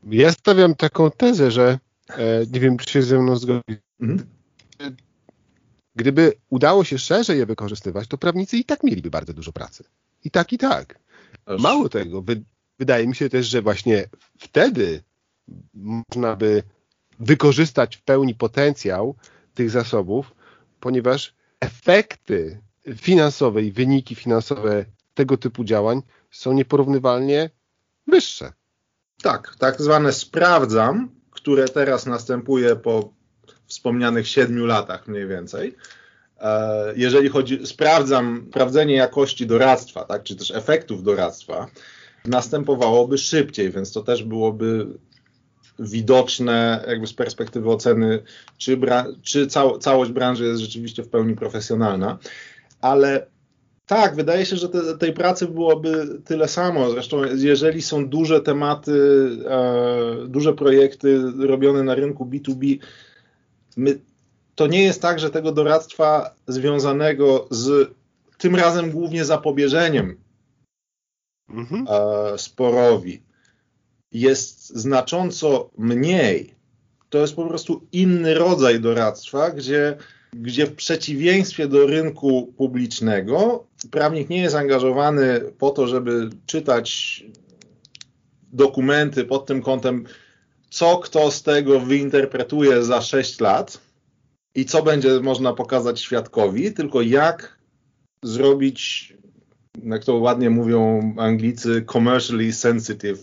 [0.09, 3.77] Ja stawiam taką tezę, że e, nie wiem, czy się ze mną zgodzi.
[4.01, 4.27] Mhm.
[5.95, 9.83] Gdyby udało się szerzej je wykorzystywać, to prawnicy i tak mieliby bardzo dużo pracy.
[10.23, 10.99] I tak, i tak.
[11.59, 12.43] Mało tego, wy,
[12.79, 15.03] wydaje mi się też, że właśnie wtedy
[15.73, 16.63] można by
[17.19, 19.15] wykorzystać w pełni potencjał
[19.53, 20.35] tych zasobów,
[20.79, 22.61] ponieważ efekty
[22.95, 27.49] finansowe i wyniki finansowe tego typu działań są nieporównywalnie
[28.07, 28.53] wyższe.
[29.21, 33.13] Tak, tak zwane sprawdzam, które teraz następuje po
[33.65, 35.75] wspomnianych siedmiu latach mniej więcej,
[36.95, 41.67] jeżeli chodzi, sprawdzam, sprawdzenie jakości doradztwa, tak, czy też efektów doradztwa,
[42.25, 44.87] następowałoby szybciej, więc to też byłoby
[45.79, 48.23] widoczne jakby z perspektywy oceny,
[48.57, 52.17] czy, bra, czy cał, całość branży jest rzeczywiście w pełni profesjonalna,
[52.81, 53.27] ale
[53.85, 56.91] tak, wydaje się, że te, tej pracy byłoby tyle samo.
[56.91, 62.77] Zresztą, jeżeli są duże tematy, e, duże projekty robione na rynku B2B,
[63.77, 63.99] my
[64.55, 67.91] to nie jest tak, że tego doradztwa związanego z
[68.37, 70.17] tym razem głównie zapobieżeniem
[71.49, 71.85] mhm.
[71.89, 73.21] E, sporowi
[74.11, 76.55] jest znacząco mniej.
[77.09, 79.97] To jest po prostu inny rodzaj doradztwa, gdzie,
[80.33, 87.23] gdzie w przeciwieństwie do rynku publicznego prawnik nie jest angażowany po to, żeby czytać
[88.53, 90.05] dokumenty pod tym kątem,
[90.69, 93.84] co kto z tego wyinterpretuje za 6 lat,
[94.55, 97.59] i co będzie można pokazać świadkowi, tylko jak
[98.23, 99.13] zrobić,
[99.83, 103.19] jak to ładnie mówią Anglicy, commercially sensitive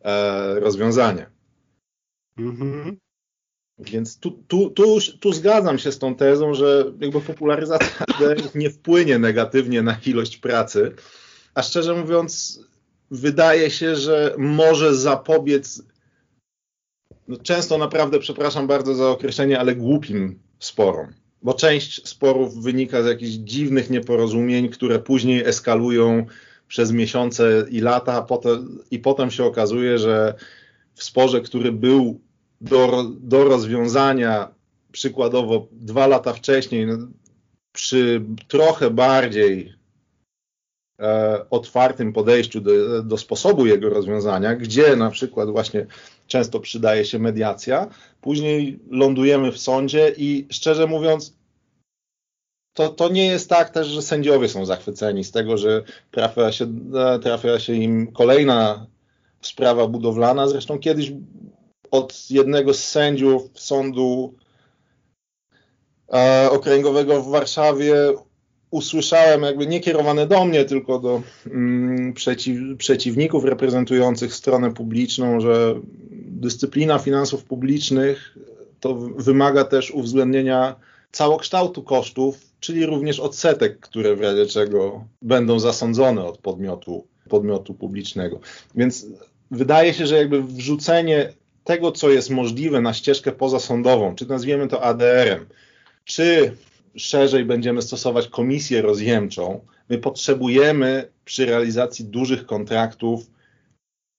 [0.00, 1.26] e, rozwiązanie.
[2.38, 2.96] Mhm.
[3.78, 8.06] Więc tu, tu, tu, tu zgadzam się z tą tezą, że jakby popularyzacja
[8.54, 10.94] nie wpłynie negatywnie na ilość pracy,
[11.54, 12.60] a szczerze mówiąc,
[13.10, 15.82] wydaje się, że może zapobiec
[17.28, 21.12] no często naprawdę, przepraszam bardzo za określenie, ale głupim sporom.
[21.42, 26.26] Bo część sporów wynika z jakichś dziwnych nieporozumień, które później eskalują
[26.68, 30.34] przez miesiące i lata, a potem, i potem się okazuje, że
[30.94, 32.20] w sporze, który był
[32.60, 34.54] do, do rozwiązania
[34.92, 36.96] przykładowo dwa lata wcześniej, no,
[37.72, 39.74] przy trochę bardziej
[41.00, 45.86] e, otwartym podejściu do, do sposobu jego rozwiązania, gdzie na przykład właśnie
[46.30, 47.88] często przydaje się mediacja.
[48.20, 51.36] Później lądujemy w sądzie i szczerze mówiąc,
[52.72, 56.66] to, to nie jest tak też, że sędziowie są zachwyceni z tego, że trafia się,
[57.22, 58.86] trafia się im kolejna
[59.40, 60.48] sprawa budowlana.
[60.48, 61.12] Zresztą kiedyś
[61.90, 64.34] od jednego z sędziów sądu
[66.12, 67.94] e, okręgowego w Warszawie
[68.70, 75.74] usłyszałem, jakby nie kierowane do mnie, tylko do mm, przeciw, przeciwników reprezentujących stronę publiczną, że
[76.40, 78.38] dyscyplina finansów publicznych
[78.80, 80.76] to wymaga też uwzględnienia
[81.12, 88.40] całokształtu kosztów, czyli również odsetek, które w razie czego będą zasądzone od podmiotu, podmiotu publicznego.
[88.74, 89.06] Więc
[89.50, 91.32] wydaje się, że jakby wrzucenie
[91.64, 95.46] tego, co jest możliwe na ścieżkę pozasądową, czy nazwiemy to ADR-em,
[96.04, 96.56] czy
[96.96, 103.30] szerzej będziemy stosować komisję rozjemczą, my potrzebujemy przy realizacji dużych kontraktów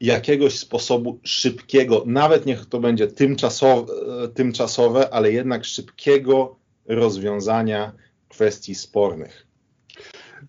[0.02, 3.94] jakiegoś sposobu szybkiego, nawet niech to będzie tymczasowe,
[4.34, 7.92] tymczasowe ale jednak szybkiego rozwiązania
[8.30, 9.48] kwestii spornych.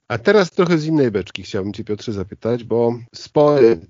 [0.08, 3.80] A teraz trochę z innej beczki chciałbym Cię Piotrze zapytać, bo spory,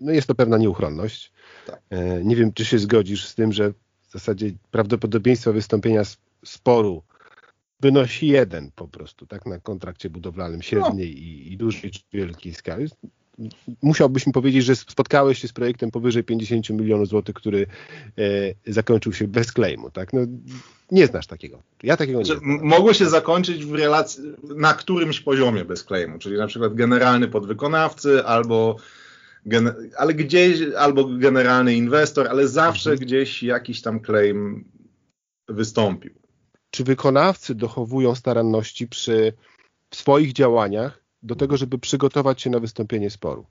[0.00, 1.32] no jest to pewna nieuchronność.
[1.66, 1.80] Tak.
[1.90, 3.72] E, nie wiem, czy się zgodzisz z tym, że
[4.08, 6.02] w zasadzie prawdopodobieństwo wystąpienia
[6.44, 7.02] sporu
[7.80, 11.20] wynosi jeden po prostu, tak, na kontrakcie budowlanym średniej no.
[11.20, 12.88] i, i dużej czy wielkiej skali
[13.82, 17.66] musiałbyś mi powiedzieć, że spotkałeś się z projektem powyżej 50 milionów złotych, który
[18.66, 20.12] e, zakończył się bez claimu, tak?
[20.12, 20.20] No,
[20.90, 21.62] nie znasz takiego.
[21.82, 22.60] Ja takiego nie znaczy, znam.
[22.62, 24.24] Mogło się zakończyć w relacji,
[24.56, 28.76] na którymś poziomie bez claimu, czyli na przykład generalny podwykonawcy albo
[29.98, 33.06] ale gdzieś, albo generalny inwestor, ale zawsze mhm.
[33.06, 34.64] gdzieś jakiś tam claim
[35.48, 36.14] wystąpił.
[36.70, 39.32] Czy wykonawcy dochowują staranności przy
[39.90, 43.46] swoich działaniach do tego, żeby przygotować się na wystąpienie sporu?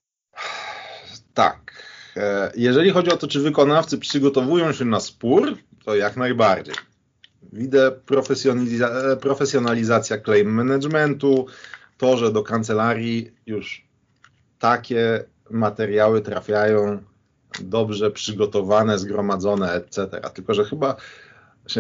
[1.34, 1.84] Tak.
[2.17, 6.75] E, jeżeli chodzi o to, czy wykonawcy przygotowują się na spór, to jak najbardziej.
[7.53, 11.45] Widzę profesjonaliza profesjonalizacja claim managementu,
[11.97, 13.88] to, że do kancelarii już
[14.60, 17.03] takie materiały trafiają
[17.62, 20.21] dobrze przygotowane, zgromadzone, etc.
[20.34, 20.95] Tylko, że chyba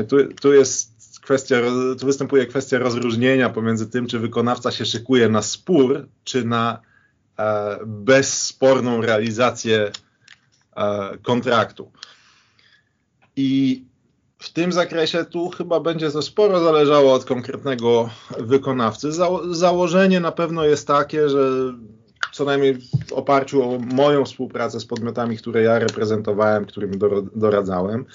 [0.09, 1.55] tu, tu jest kwestia,
[1.99, 6.79] tu występuje kwestia rozróżnienia pomiędzy tym, czy wykonawca się szykuje na spór, czy na
[7.39, 9.91] e, bezsporną realizację
[10.75, 11.91] e, kontraktu.
[13.35, 13.83] I
[14.39, 19.11] w tym zakresie tu chyba będzie to sporo zależało od konkretnego wykonawcy.
[19.11, 21.73] Zało założenie na pewno jest takie, że
[22.31, 22.77] co najmniej
[23.07, 26.91] w oparciu o moją współpracę z podmiotami, które ja reprezentowałem, którym
[27.35, 28.05] doradzałem,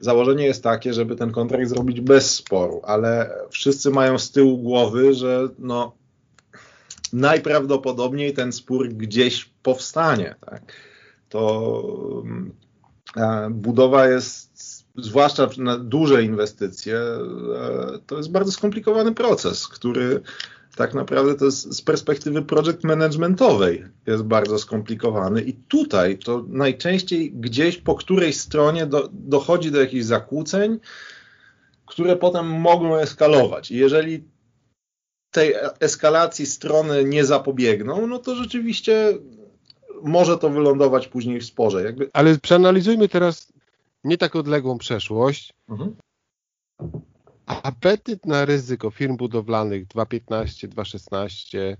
[0.00, 5.14] założenie jest takie, żeby ten kontrakt zrobić bez sporu, ale wszyscy mają z tyłu głowy,
[5.14, 5.92] że no,
[7.12, 10.34] najprawdopodobniej ten spór gdzieś powstanie.
[10.40, 10.72] Tak?
[11.28, 11.72] To
[13.16, 20.20] e, budowa jest, zwłaszcza na duże inwestycje, e, to jest bardzo skomplikowany proces, który
[20.76, 27.32] tak naprawdę to jest z perspektywy project managementowej jest bardzo skomplikowany i tutaj to najczęściej
[27.32, 30.78] gdzieś po której stronie do, dochodzi do jakichś zakłóceń,
[31.86, 33.70] które potem mogą eskalować.
[33.70, 34.24] I jeżeli
[35.30, 39.18] tej eskalacji strony nie zapobiegną, no to rzeczywiście
[40.02, 41.84] może to wylądować później w sporze.
[41.84, 42.10] Jakby...
[42.12, 43.52] Ale przeanalizujmy teraz
[44.04, 45.96] nie tak odległą przeszłość, mhm.
[47.46, 51.76] Apetyt na ryzyko firm budowlanych 2015, 2016,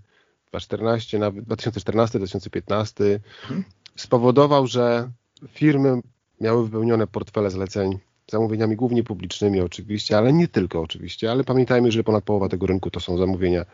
[0.50, 3.04] 2014, nawet 2014, 2015
[3.42, 3.64] mhm.
[3.96, 5.10] spowodował, że
[5.48, 6.00] firmy
[6.40, 7.98] miały wypełnione portfele zleceń
[8.30, 12.90] zamówieniami głównie publicznymi oczywiście, ale nie tylko oczywiście, ale pamiętajmy, że ponad połowa tego rynku
[12.90, 13.64] to są zamówienia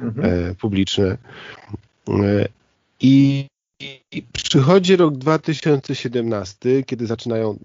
[0.00, 0.50] mhm.
[0.50, 1.18] e, publiczne.
[2.08, 2.48] E,
[3.00, 3.46] I
[4.12, 7.58] i przychodzi rok 2017, kiedy zaczynają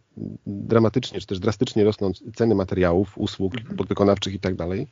[0.48, 3.78] dramatycznie, czy też drastycznie rosnąć ceny materiałów, usług mhm.
[3.78, 4.88] podwykonawczych i tak dalej.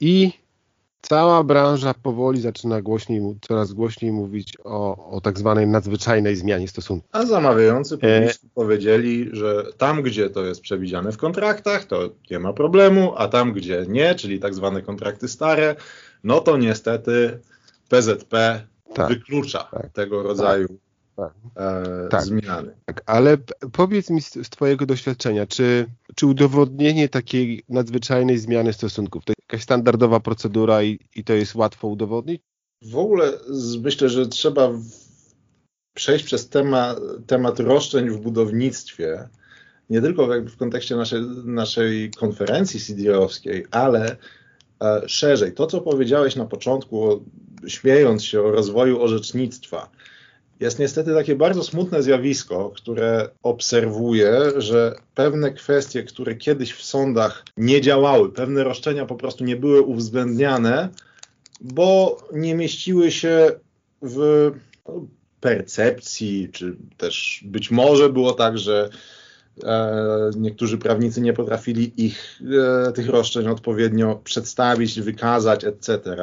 [0.00, 0.32] I
[1.02, 7.08] cała branża powoli zaczyna głośniej, coraz głośniej mówić o, o tak zwanej nadzwyczajnej zmianie stosunku.
[7.12, 8.28] A zamawiający e...
[8.54, 13.52] powiedzieli, że tam, gdzie to jest przewidziane w kontraktach, to nie ma problemu, a tam,
[13.52, 15.76] gdzie nie, czyli tak zwane kontrakty stare,
[16.24, 17.40] no to niestety
[17.88, 20.68] PZP tak, wyklucza tak, tego rodzaju
[21.16, 22.22] tak, e, tak.
[22.22, 22.74] zmiany.
[22.84, 23.36] Tak, ale
[23.72, 29.62] powiedz mi z, z Twojego doświadczenia, czy, czy udowodnienie takiej nadzwyczajnej zmiany stosunków to jakaś
[29.62, 32.42] standardowa procedura i, i to jest łatwo udowodnić?
[32.82, 33.32] W ogóle
[33.82, 34.70] myślę, że trzeba
[35.94, 39.28] przejść przez temat, temat roszczeń w budownictwie,
[39.90, 44.16] nie tylko w, w kontekście naszej, naszej konferencji CDO-owskiej, ale
[44.82, 45.52] e, szerzej.
[45.52, 47.24] To, co powiedziałeś na początku
[47.66, 49.90] śmiejąc się o rozwoju orzecznictwa.
[50.60, 57.44] Jest niestety takie bardzo smutne zjawisko, które obserwuję, że pewne kwestie, które kiedyś w sądach
[57.56, 60.88] nie działały, pewne roszczenia po prostu nie były uwzględniane,
[61.60, 63.50] bo nie mieściły się
[64.02, 64.50] w
[65.40, 68.90] percepcji, czy też być może było tak, że
[69.64, 72.40] e, niektórzy prawnicy nie potrafili ich,
[72.88, 76.16] e, tych roszczeń odpowiednio przedstawić, wykazać, etc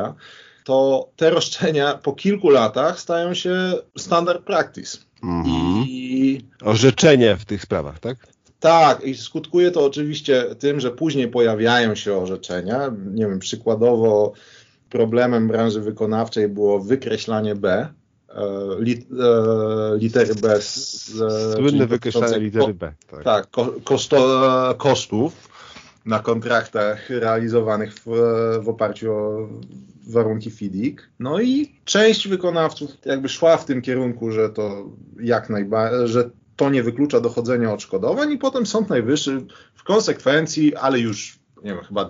[0.67, 4.97] to te roszczenia po kilku latach stają się standard practice.
[5.23, 5.83] -hmm.
[5.87, 8.17] I orzeczenie w tych sprawach, tak?
[8.59, 12.91] Tak, i skutkuje to oczywiście tym, że później pojawiają się orzeczenia.
[13.13, 14.33] Nie wiem, przykładowo
[14.89, 17.87] problemem branży wykonawczej było wykreślanie B,
[18.29, 18.43] e,
[18.79, 20.61] lit, e, litery B.
[20.61, 21.11] Z,
[21.55, 22.93] Słynne wykreślanie litery B.
[23.11, 23.47] Tak, tak
[23.83, 25.56] koszto, kosztów
[26.07, 28.05] na kontraktach realizowanych w,
[28.61, 29.47] w oparciu o
[30.09, 30.99] warunki FIDIC.
[31.19, 34.85] No i część wykonawców jakby szła w tym kierunku, że to
[35.19, 39.45] jak najbardziej, że to nie wyklucza dochodzenia odszkodowań i potem Sąd Najwyższy
[39.75, 42.09] w konsekwencji, ale już nie wiem, chyba w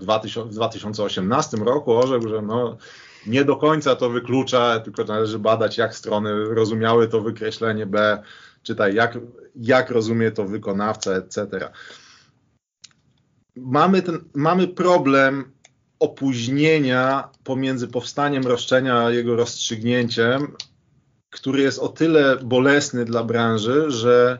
[0.49, 2.77] 2018 roku orzekł, że no,
[3.27, 8.23] nie do końca to wyklucza, tylko należy badać, jak strony rozumiały to wykreślenie B,
[8.63, 9.17] czytaj, jak,
[9.55, 11.47] jak rozumie to wykonawca, etc.
[13.61, 15.51] Mamy, ten, mamy problem
[15.99, 20.47] opóźnienia pomiędzy powstaniem roszczenia a jego rozstrzygnięciem,
[21.29, 24.39] który jest o tyle bolesny dla branży, że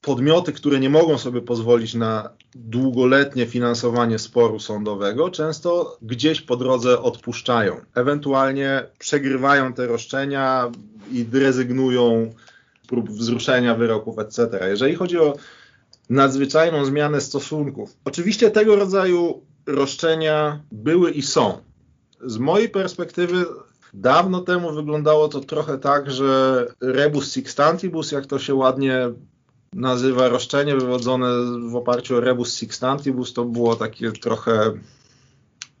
[0.00, 7.02] podmioty, które nie mogą sobie pozwolić na długoletnie finansowanie sporu sądowego, często gdzieś po drodze
[7.02, 7.80] odpuszczają.
[7.94, 10.70] Ewentualnie przegrywają te roszczenia
[11.12, 12.32] i rezygnują
[12.84, 14.48] z prób wzruszenia wyroków, etc.
[14.68, 15.36] Jeżeli chodzi o
[16.10, 21.58] nadzwyczajną zmianę stosunków, oczywiście tego rodzaju roszczenia były i są.
[22.24, 23.44] Z mojej perspektywy
[23.94, 29.10] dawno temu wyglądało to trochę tak, że rebus sixtantibus, jak to się ładnie
[29.72, 31.26] nazywa roszczenie wywodzone
[31.70, 34.72] w oparciu o rebus sixtantibus, to było takie trochę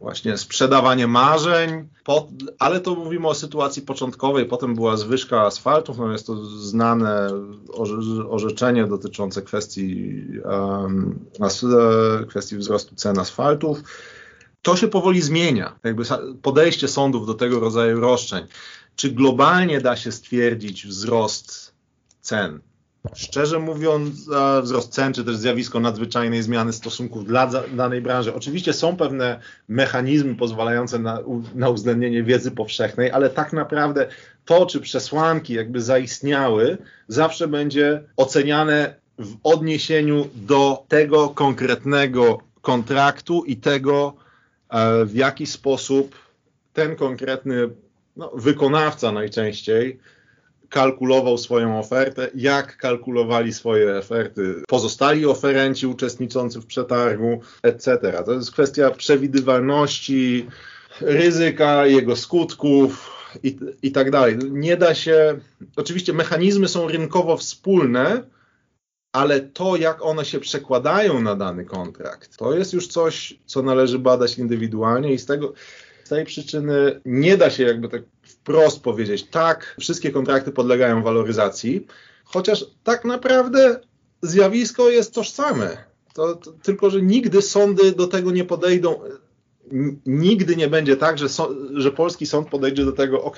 [0.00, 1.88] właśnie sprzedawanie marzeń,
[2.58, 7.30] ale to mówimy o sytuacji początkowej, potem była zwyżka asfaltów, no jest to znane
[8.28, 11.18] orzeczenie dotyczące kwestii, um,
[12.28, 13.82] kwestii wzrostu cen asfaltów.
[14.62, 16.02] To się powoli zmienia, jakby
[16.42, 18.46] podejście sądów do tego rodzaju roszczeń.
[18.96, 21.74] Czy globalnie da się stwierdzić wzrost
[22.20, 22.60] cen?
[23.14, 24.30] Szczerze mówiąc,
[24.62, 28.34] wzrost cen, czy też zjawisko nadzwyczajnej zmiany stosunków dla danej branży.
[28.34, 31.18] Oczywiście są pewne mechanizmy pozwalające na,
[31.54, 34.08] na uwzględnienie wiedzy powszechnej, ale tak naprawdę
[34.44, 36.78] to, czy przesłanki jakby zaistniały,
[37.08, 44.14] zawsze będzie oceniane w odniesieniu do tego konkretnego kontraktu i tego,
[44.70, 46.14] e, w jaki sposób
[46.72, 47.68] ten konkretny
[48.16, 49.98] no, wykonawca najczęściej
[50.70, 57.98] kalkulował swoją ofertę, jak kalkulowali swoje oferty pozostali oferenci uczestniczący w przetargu, etc.
[58.26, 60.46] To jest kwestia przewidywalności
[61.00, 64.38] ryzyka, jego skutków i, i tak dalej.
[64.50, 65.38] Nie da się,
[65.76, 68.22] oczywiście mechanizmy są rynkowo wspólne,
[69.12, 73.98] ale to, jak one się przekładają na dany kontrakt, to jest już coś, co należy
[73.98, 75.52] badać indywidualnie i z tego
[76.04, 78.02] z tej przyczyny nie da się jakby tak
[78.50, 81.86] wprost powiedzieć, tak, wszystkie kontrakty podlegają waloryzacji,
[82.24, 83.80] chociaż tak naprawdę
[84.22, 85.76] zjawisko jest tożsame.
[86.14, 89.00] To, to, tylko, że nigdy sądy do tego nie podejdą.
[90.06, 93.36] Nigdy nie będzie tak, że, so, że polski sąd podejdzie do tego, ok,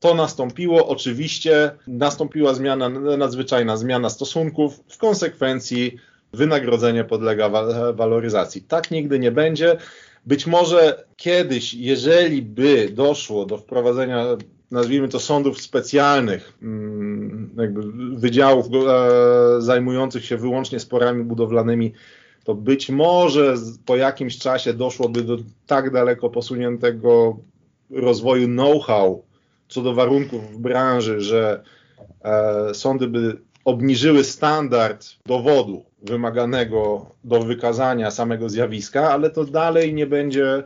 [0.00, 5.98] to nastąpiło, oczywiście nastąpiła zmiana, nadzwyczajna zmiana stosunków, w konsekwencji
[6.32, 7.48] wynagrodzenie podlega
[7.92, 8.62] waloryzacji.
[8.62, 9.76] Tak nigdy nie będzie.
[10.26, 14.26] Być może kiedyś, jeżeli by doszło do wprowadzenia,
[14.70, 17.82] nazwijmy to sądów specjalnych, mm, jakby
[18.20, 21.92] wydziałów e, zajmujących się wyłącznie sporami budowlanymi,
[22.44, 23.54] to być może
[23.86, 27.38] po jakimś czasie doszłoby do tak daleko posuniętego
[27.90, 29.22] rozwoju know-how
[29.68, 31.62] co do warunków w branży, że
[32.22, 40.06] e, sądy by obniżyły standard dowodu wymaganego do wykazania samego zjawiska, ale to dalej nie
[40.06, 40.62] będzie,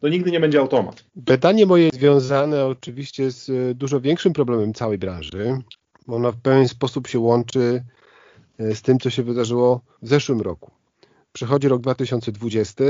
[0.00, 1.04] to nigdy nie będzie automat.
[1.24, 5.58] Pytanie moje związane oczywiście z e, dużo większym problemem całej branży.
[6.08, 7.84] Ono w pewien sposób się łączy
[8.58, 10.70] e, z tym, co się wydarzyło w zeszłym roku.
[11.32, 12.84] Przychodzi rok 2020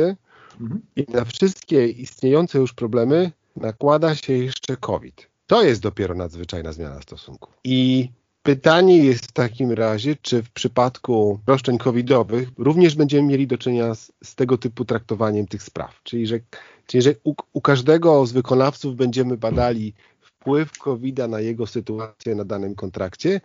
[0.61, 0.81] mhm.
[0.97, 5.29] i na wszystkie istniejące już problemy nakłada się jeszcze COVID.
[5.47, 7.55] To jest dopiero nadzwyczajna zmiana stosunków.
[7.65, 8.11] I
[8.47, 13.95] Pytanie jest w takim razie, czy w przypadku roszczeń covidowych również będziemy mieli do czynienia
[13.95, 16.01] z, z tego typu traktowaniem tych spraw.
[16.03, 16.41] Czyli, że,
[16.87, 22.45] czyli, że u, u każdego z wykonawców będziemy badali wpływ covid na jego sytuację na
[22.45, 23.41] danym kontrakcie,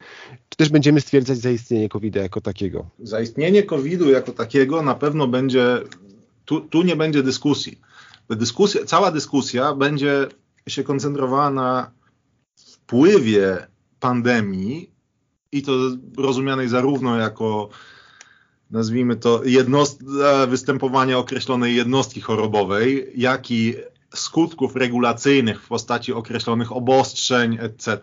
[0.50, 2.90] czy też będziemy stwierdzać zaistnienie covid jako takiego?
[3.00, 5.78] Zaistnienie COVID-u jako takiego na pewno będzie,
[6.46, 7.80] tu, tu nie będzie dyskusji.
[8.30, 10.28] Dyskusja, cała dyskusja będzie
[10.68, 11.92] się koncentrowała na
[12.56, 13.68] wpływie
[14.00, 14.91] pandemii
[15.52, 15.72] i to
[16.18, 17.70] rozumianej zarówno jako
[18.72, 20.04] nazwijmy to jednost,
[20.48, 23.76] występowanie określonej jednostki chorobowej, jak i
[24.16, 27.98] skutków regulacyjnych w postaci określonych obostrzeń, etc.,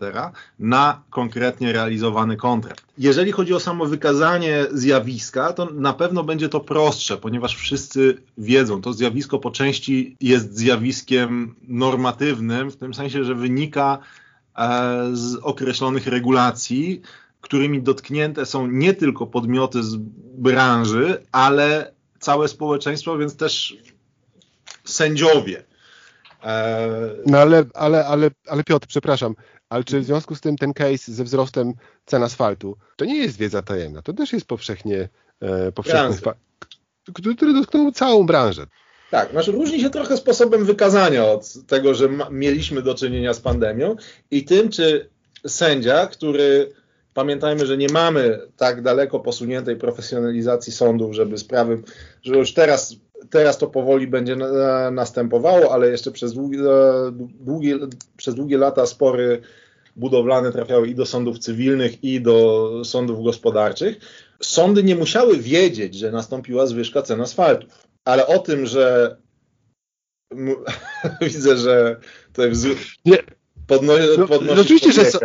[0.58, 2.84] na konkretnie realizowany kontrakt.
[2.98, 8.82] Jeżeli chodzi o samo wykazanie zjawiska, to na pewno będzie to prostsze, ponieważ wszyscy wiedzą,
[8.82, 13.98] to zjawisko po części jest zjawiskiem normatywnym, w tym sensie, że wynika
[14.56, 17.02] e, z określonych regulacji,
[17.40, 19.96] którymi dotknięte są nie tylko podmioty z
[20.38, 23.76] branży, ale całe społeczeństwo, więc też
[24.84, 25.64] sędziowie.
[26.44, 26.88] E,
[27.26, 29.34] no ale, ale, ale, ale Piotr, przepraszam,
[29.68, 31.72] ale czy w związku z tym ten case ze wzrostem
[32.06, 35.08] cen asfaltu, to nie jest wiedza tajemna, to też jest powszechnie,
[35.40, 36.16] e, powszechny
[37.14, 38.66] który dotknął całą branżę.
[39.10, 43.40] Tak, znaczy różni się trochę sposobem wykazania od tego, że ma, mieliśmy do czynienia z
[43.40, 43.96] pandemią
[44.30, 45.10] i tym, czy
[45.46, 46.72] sędzia, który
[47.18, 51.82] pamiętajmy, że nie mamy tak daleko posuniętej profesjonalizacji sądów, żeby sprawy,
[52.22, 52.94] że już teraz,
[53.30, 56.58] teraz to powoli będzie na, następowało, ale jeszcze przez długie,
[57.40, 57.78] długie,
[58.16, 59.40] przez długie lata spory
[59.96, 63.96] budowlane trafiały i do sądów cywilnych, i do sądów gospodarczych.
[64.42, 69.16] Sądy nie musiały wiedzieć, że nastąpiła zwyżka cen asfaltów ale o tym, że
[71.20, 72.00] widzę, że
[72.32, 72.76] to wzór...
[73.04, 73.18] nie.
[73.66, 73.92] Podno...
[74.18, 75.18] no, no oczywiście, że so...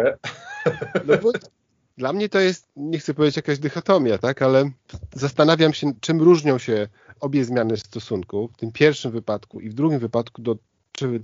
[1.07, 1.31] no bo
[1.97, 4.71] dla mnie to jest, nie chcę powiedzieć jakaś dychotomia, tak, ale
[5.15, 6.87] zastanawiam się, czym różnią się
[7.19, 10.55] obie zmiany stosunków, w tym pierwszym wypadku i w drugim wypadku do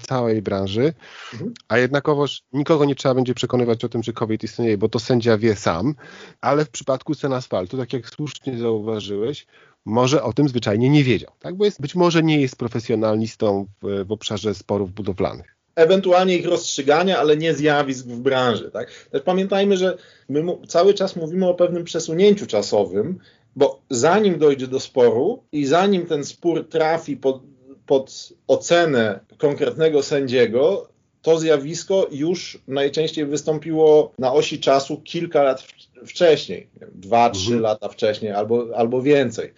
[0.02, 0.94] całej branży,
[1.34, 1.54] mhm.
[1.68, 5.38] a jednakowoż nikogo nie trzeba będzie przekonywać o tym, że COVID istnieje, bo to sędzia
[5.38, 5.96] wie sam,
[6.42, 9.48] ale w przypadku cen asfaltu, tak jak słusznie zauważyłeś,
[9.86, 11.56] może o tym zwyczajnie nie wiedział, tak?
[11.56, 17.20] bo jest, być może nie jest profesjonalistą w, w obszarze sporów budowlanych ewentualnie ich rozstrzygania,
[17.20, 18.72] ale nie zjawisk w branży.
[18.72, 18.92] Tak?
[19.12, 19.98] Też pamiętajmy, że
[20.30, 23.20] my cały czas mówimy o pewnym przesunięciu czasowym,
[23.56, 27.42] bo zanim dojdzie do sporu i zanim ten spór trafi pod,
[27.86, 30.90] pod ocenę konkretnego sędziego,
[31.22, 35.64] to zjawisko już najczęściej wystąpiło na osi czasu kilka lat
[36.06, 37.62] wcześniej, dwa, trzy mhm.
[37.62, 39.54] lata wcześniej albo, albo więcej.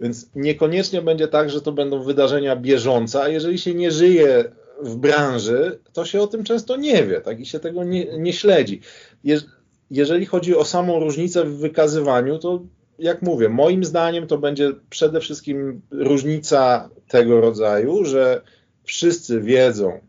[0.00, 4.44] Więc niekoniecznie będzie tak, że to będą wydarzenia bieżące, a jeżeli się nie żyje
[4.82, 7.40] w branży, to się o tym często nie wie tak?
[7.40, 8.80] i się tego nie, nie śledzi.
[9.24, 9.40] Je,
[9.90, 12.62] jeżeli chodzi o samą różnicę w wykazywaniu, to
[12.98, 18.42] jak mówię, moim zdaniem to będzie przede wszystkim różnica tego rodzaju, że
[18.84, 20.00] wszyscy wiedzą,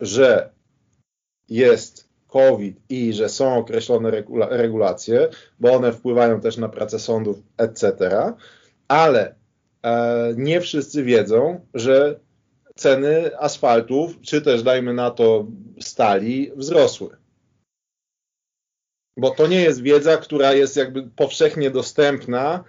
[0.00, 0.50] że
[1.48, 5.28] jest COVID i że są określone regula regulacje,
[5.60, 7.92] bo one wpływają też na pracę sądów, etc.,
[8.88, 9.34] ale
[9.82, 12.20] e, nie wszyscy wiedzą, że
[12.78, 15.46] ceny asfaltów, czy też dajmy na to
[15.80, 17.16] stali, wzrosły.
[19.16, 22.64] Bo to nie jest wiedza, która jest jakby powszechnie dostępna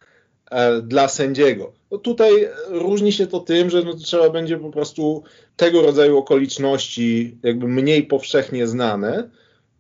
[0.52, 1.74] e, dla sędziego.
[2.04, 5.24] Tutaj różni się to tym, że no trzeba będzie po prostu
[5.56, 9.30] tego rodzaju okoliczności jakby mniej powszechnie znane,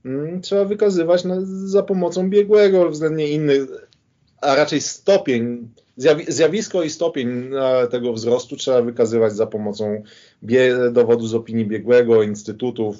[0.06, 3.89] mm, trzeba wykazywać na, za pomocą biegłego względnie innych,
[4.42, 5.70] a raczej stopień,
[6.28, 10.04] zjawisko i stopień e, tego wzrostu trzeba wykazywać za pomocą
[10.92, 12.96] dowodu z opinii biegłego, instytutów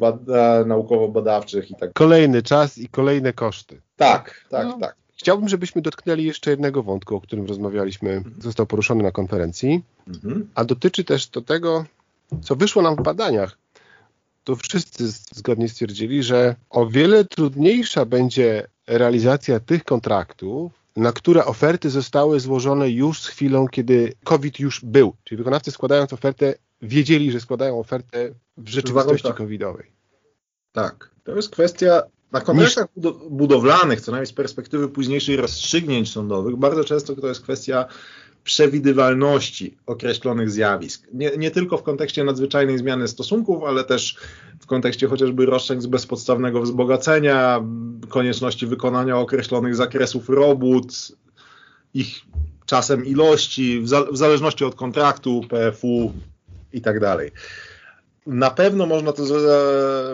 [0.00, 1.92] bada, naukowo-badawczych i tak.
[1.92, 3.80] Kolejny czas i kolejne koszty.
[3.96, 4.78] Tak, tak, no.
[4.78, 4.96] tak.
[5.16, 10.48] Chciałbym, żebyśmy dotknęli jeszcze jednego wątku, o którym rozmawialiśmy, został poruszony na konferencji, mhm.
[10.54, 11.84] a dotyczy też do tego,
[12.42, 13.58] co wyszło nam w badaniach.
[14.44, 21.90] To wszyscy zgodnie stwierdzili, że o wiele trudniejsza będzie realizacja tych kontraktów, na które oferty
[21.90, 25.14] zostały złożone już z chwilą, kiedy COVID już był.
[25.24, 29.92] Czyli wykonawcy składając ofertę wiedzieli, że składają ofertę w rzeczywistości covidowej.
[30.72, 31.10] Tak.
[31.24, 32.02] To jest kwestia
[32.32, 32.86] na kontraktach
[33.30, 37.84] budowlanych, co najmniej z perspektywy późniejszych rozstrzygnięć sądowych, bardzo często to jest kwestia
[38.44, 41.06] przewidywalności określonych zjawisk.
[41.12, 44.16] Nie, nie, tylko w kontekście nadzwyczajnej zmiany stosunków, ale też
[44.60, 47.64] w kontekście chociażby roszczeń z bezpodstawnego wzbogacenia,
[48.08, 50.92] konieczności wykonania określonych zakresów robót,
[51.94, 52.20] ich
[52.66, 56.12] czasem ilości, w, za, w zależności od kontraktu, PFU
[56.72, 57.30] i tak dalej.
[58.26, 59.22] Na pewno można to,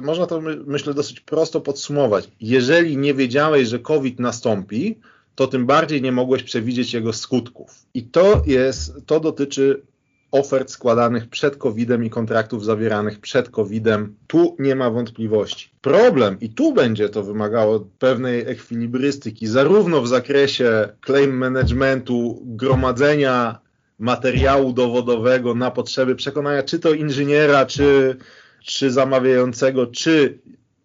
[0.03, 2.29] można to, myślę, dosyć prosto podsumować.
[2.41, 5.01] Jeżeli nie wiedziałeś, że COVID nastąpi,
[5.39, 7.70] to tym bardziej nie mogłeś przewidzieć jego skutków.
[7.95, 9.82] I to jest, to dotyczy
[10.30, 14.16] ofert składanych przed COVID-em i kontraktów zawieranych przed COVID-em.
[14.26, 15.70] Tu nie ma wątpliwości.
[15.80, 23.59] Problem, i tu będzie to wymagało pewnej ekwilibrystyki, zarówno w zakresie claim managementu, gromadzenia
[23.99, 28.16] materiału dowodowego na potrzeby przekonania czy to inżyniera, czy,
[28.64, 30.39] czy zamawiającego, czy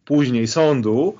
[0.05, 1.15] później sądu,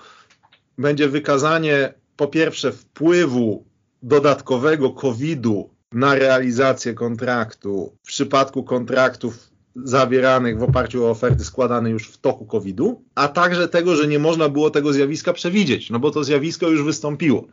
[0.77, 3.65] będzie wykazanie po pierwsze wpływu
[4.03, 12.07] dodatkowego COVID-u na realizację kontraktu w przypadku kontraktów zawieranych w oparciu o oferty składane już
[12.07, 16.11] w toku COVID-u, a także tego, że nie można było tego zjawiska przewidzieć, no bo
[16.11, 17.47] to zjawisko już wystąpiło.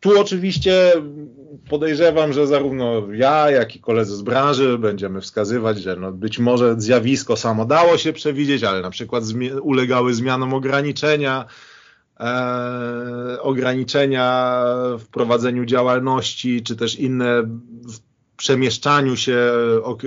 [0.00, 0.92] Tu oczywiście
[1.68, 6.74] podejrzewam, że zarówno ja, jak i koledzy z branży będziemy wskazywać, że no być może
[6.78, 9.24] zjawisko samo dało się przewidzieć, ale na przykład
[9.62, 11.46] ulegały zmianom ograniczenia,
[12.20, 14.62] e, ograniczenia
[14.98, 17.42] w prowadzeniu działalności, czy też inne
[17.92, 18.00] w
[18.36, 19.52] przemieszczaniu się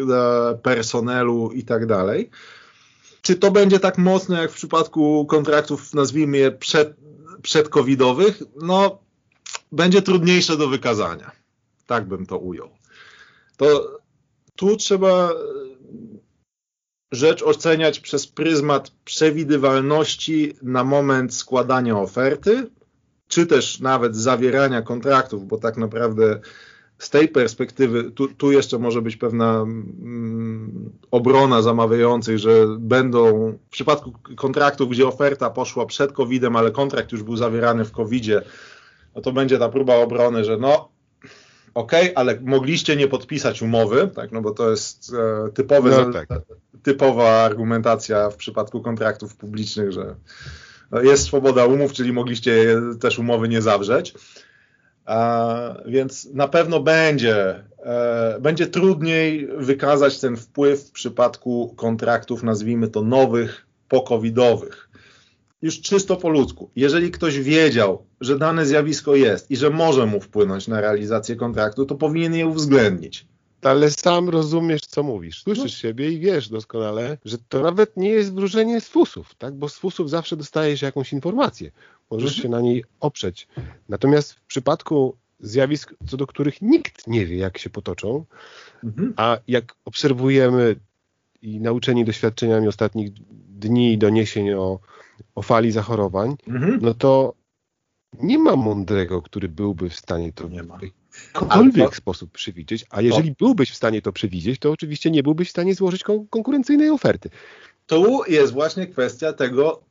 [0.10, 2.30] e, personelu i tak dalej.
[3.22, 6.96] Czy to będzie tak mocno jak w przypadku kontraktów, nazwijmy je przed,
[7.42, 8.44] przedcovidowych?
[8.62, 9.00] No,
[9.72, 11.32] będzie trudniejsze do wykazania.
[11.88, 12.70] Tak bym to ujął.
[13.58, 14.00] To
[14.56, 15.30] tu trzeba
[17.14, 22.68] rzecz oceniać przez pryzmat przewidywalności na moment składania oferty,
[23.28, 26.40] czy też nawet zawierania kontraktów, bo tak naprawdę
[26.98, 33.70] z tej perspektywy tu, tu jeszcze może być pewna mm, obrona zamawiających, że będą w
[33.70, 38.42] przypadku kontraktów, gdzie oferta poszła przed COVID-em, ale kontrakt już był zawierany w COVID-zie,
[39.16, 40.93] no to będzie ta próba obrony, że no
[41.74, 46.28] ok, ale mogliście nie podpisać umowy, tak, no bo to jest e, typowy, no, tak.
[46.84, 50.16] typowa argumentacja w przypadku kontraktów publicznych, że
[50.92, 54.14] no, jest swoboda umów, czyli mogliście też umowy nie zawrzeć.
[55.06, 62.88] A, więc na pewno będzie, e, będzie trudniej wykazać ten wpływ w przypadku kontraktów, nazwijmy
[62.88, 64.90] to nowych, pokowidowych
[65.64, 66.70] już czysto po ludzku.
[66.76, 71.86] Jeżeli ktoś wiedział, że dane zjawisko jest i że może mu wpłynąć na realizację kontraktu,
[71.86, 73.26] to powinien je uwzględnić.
[73.62, 75.44] Ale sam rozumiesz, co mówisz.
[75.44, 75.70] Słyszysz no.
[75.70, 79.54] siebie i wiesz doskonale, że to nawet nie jest wróżenie z fusów, tak?
[79.54, 81.72] bo z fusów zawsze dostajesz jakąś informację.
[82.12, 83.48] Możesz się na niej oprzeć.
[83.90, 88.26] Natomiast w przypadku zjawisk, co do których nikt nie wie, jak się potoczą,
[88.84, 89.14] mhm.
[89.16, 90.76] a jak obserwujemy
[91.42, 93.14] i nauczeni doświadczeniami ostatnich
[93.50, 94.80] dni i doniesień o
[95.36, 96.80] o fali zachorowań, mhm.
[96.82, 97.34] no to
[98.22, 100.78] nie ma mądrego, który byłby w stanie to nie ma.
[100.78, 100.82] w
[101.34, 101.96] jakikolwiek to...
[101.96, 103.46] sposób przewidzieć, a jeżeli to...
[103.46, 107.30] byłbyś w stanie to przewidzieć, to oczywiście nie byłbyś w stanie złożyć kon konkurencyjnej oferty.
[107.88, 109.82] Tu jest właśnie kwestia tego,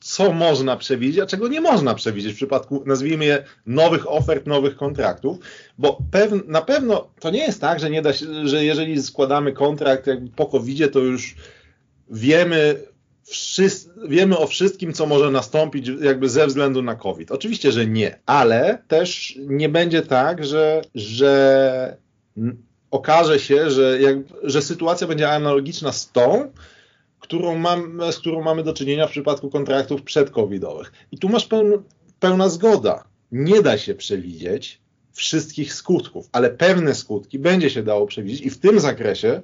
[0.00, 4.76] co można przewidzieć, a czego nie można przewidzieć w przypadku, nazwijmy je, nowych ofert, nowych
[4.76, 5.38] kontraktów,
[5.78, 5.98] bo
[6.46, 10.06] na pewno to nie jest tak, że nie da się, że jeżeli składamy kontrakt
[10.36, 11.36] po covid to już
[12.10, 12.91] wiemy
[14.08, 17.30] wiemy o wszystkim, co może nastąpić jakby ze względu na COVID.
[17.30, 21.96] Oczywiście, że nie, ale też nie będzie tak, że, że
[22.90, 26.52] okaże się, że, jak, że sytuacja będzie analogiczna z tą,
[27.20, 30.92] którą mam, z którą mamy do czynienia w przypadku kontraktów przedcovidowych.
[31.12, 31.76] I tu masz pełna,
[32.20, 33.04] pełna zgoda.
[33.32, 38.58] Nie da się przewidzieć wszystkich skutków, ale pewne skutki będzie się dało przewidzieć i w
[38.58, 39.42] tym zakresie e,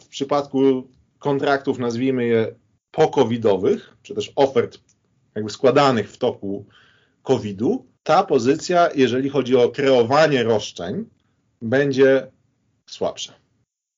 [0.00, 0.88] w przypadku
[1.26, 2.54] kontraktów, nazwijmy je
[2.90, 4.78] pokowidowych, czy też ofert
[5.34, 6.66] jakby składanych w toku
[7.22, 11.04] COVID-u, ta pozycja, jeżeli chodzi o kreowanie roszczeń,
[11.62, 12.30] będzie
[12.86, 13.34] słabsza.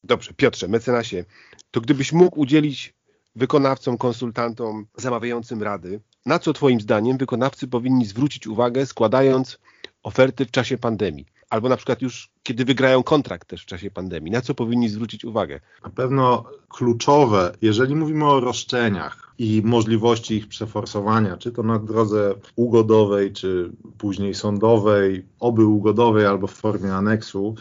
[0.04, 1.24] Dobrze, Piotrze, mecenasie,
[1.70, 2.94] to gdybyś mógł udzielić
[3.36, 9.58] wykonawcom, konsultantom, zamawiającym rady, na co Twoim zdaniem wykonawcy powinni zwrócić uwagę, składając
[10.02, 11.26] oferty w czasie pandemii?
[11.50, 15.24] Albo na przykład już kiedy wygrają kontrakt też w czasie pandemii, na co powinni zwrócić
[15.24, 15.60] uwagę?
[15.84, 22.34] Na pewno kluczowe, jeżeli mówimy o roszczeniach i możliwości ich przeforsowania, czy to na drodze
[22.56, 27.54] ugodowej, czy później sądowej, oby ugodowej albo w formie aneksu,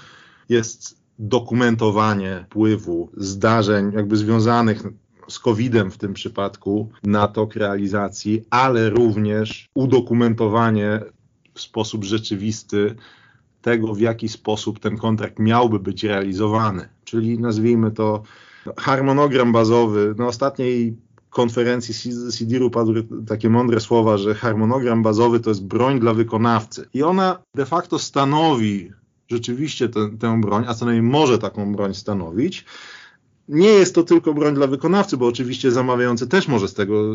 [0.50, 4.84] jest dokumentowanie wpływu zdarzeń jakby związanych
[5.28, 11.00] z COVID-em w tym przypadku na tok realizacji, ale również udokumentowanie
[11.54, 12.96] w sposób rzeczywisty
[13.68, 16.90] tego, w jaki sposób ten kontrakt miałby być realizowany.
[17.04, 18.24] Czyli nazwijmy to
[18.78, 20.16] harmonogram bazowy.
[20.18, 20.98] Na ostatniej
[21.30, 26.90] konferencji CIDIR-u padły takie mądre słowa, że harmonogram bazowy to jest broń dla wykonawcy.
[26.94, 28.92] I ona de facto stanowi
[29.28, 32.66] rzeczywiście tę, tę broń, a co najmniej może taką broń stanowić.
[33.48, 37.14] Nie jest to tylko broń dla wykonawcy, bo oczywiście zamawiający też może z tego,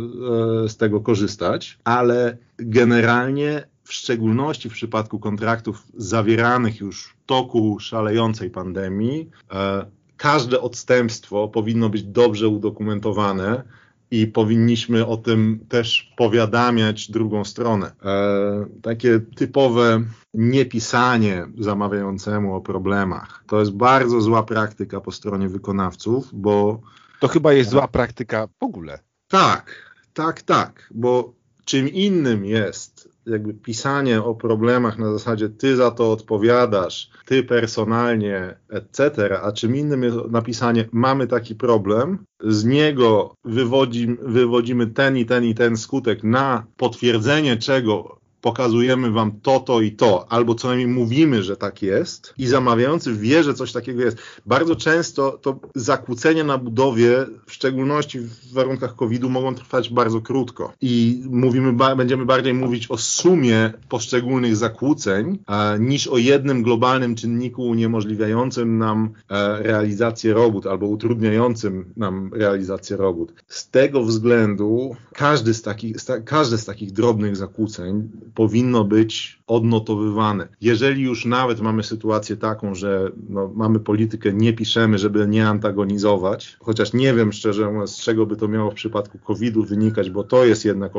[0.64, 7.78] e, z tego korzystać, ale generalnie w szczególności w przypadku kontraktów zawieranych już w toku
[7.80, 9.86] szalejącej pandemii, e,
[10.16, 13.62] każde odstępstwo powinno być dobrze udokumentowane
[14.10, 17.92] i powinniśmy o tym też powiadamiać drugą stronę.
[18.04, 20.02] E, takie typowe
[20.34, 26.80] niepisanie zamawiającemu o problemach to jest bardzo zła praktyka po stronie wykonawców, bo.
[27.20, 28.98] To chyba jest zła praktyka w ogóle.
[29.28, 31.32] Tak, tak, tak, bo
[31.64, 38.56] czym innym jest jakby pisanie o problemach na zasadzie ty za to odpowiadasz, ty personalnie,
[38.70, 45.26] etc., a czym innym jest napisanie mamy taki problem, z niego wywodzi, wywodzimy ten i
[45.26, 50.68] ten i ten skutek na potwierdzenie czego pokazujemy wam to, to i to, albo co
[50.68, 54.18] najmniej mówimy, że tak jest i zamawiający wie, że coś takiego jest.
[54.46, 60.72] Bardzo często to zakłócenia na budowie, w szczególności w warunkach COVID-u, mogą trwać bardzo krótko
[60.80, 67.62] i mówimy, będziemy bardziej mówić o sumie poszczególnych zakłóceń a, niż o jednym globalnym czynniku
[67.62, 73.32] uniemożliwiającym nam e, realizację robót albo utrudniającym nam realizację robót.
[73.48, 80.48] Z tego względu każdy z takich, każde z takich drobnych zakłóceń powinno być odnotowywane.
[80.60, 86.56] Jeżeli już nawet mamy sytuację taką, że no, mamy politykę, nie piszemy, żeby nie antagonizować,
[86.60, 90.24] chociaż nie wiem szczerze mówiąc, z czego by to miało w przypadku COVID-u wynikać, bo
[90.24, 90.92] to jest jednak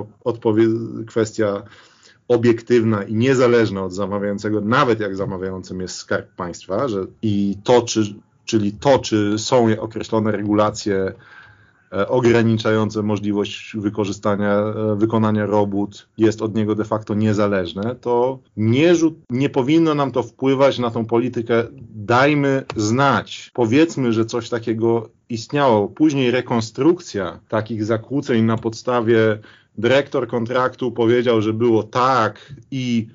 [1.07, 1.63] kwestia
[2.27, 8.15] obiektywna i niezależna od zamawiającego, nawet jak zamawiającym jest skarb państwa, że i to, czy,
[8.45, 11.13] czyli to, czy są określone regulacje
[12.07, 18.93] ograniczające możliwość wykorzystania, e, wykonania robót jest od niego de facto niezależne, to nie,
[19.29, 21.63] nie powinno nam to wpływać na tą politykę.
[21.95, 25.87] Dajmy znać, powiedzmy, że coś takiego istniało.
[25.87, 29.39] Później rekonstrukcja takich zakłóceń na podstawie
[29.77, 33.07] dyrektor kontraktu powiedział, że było tak i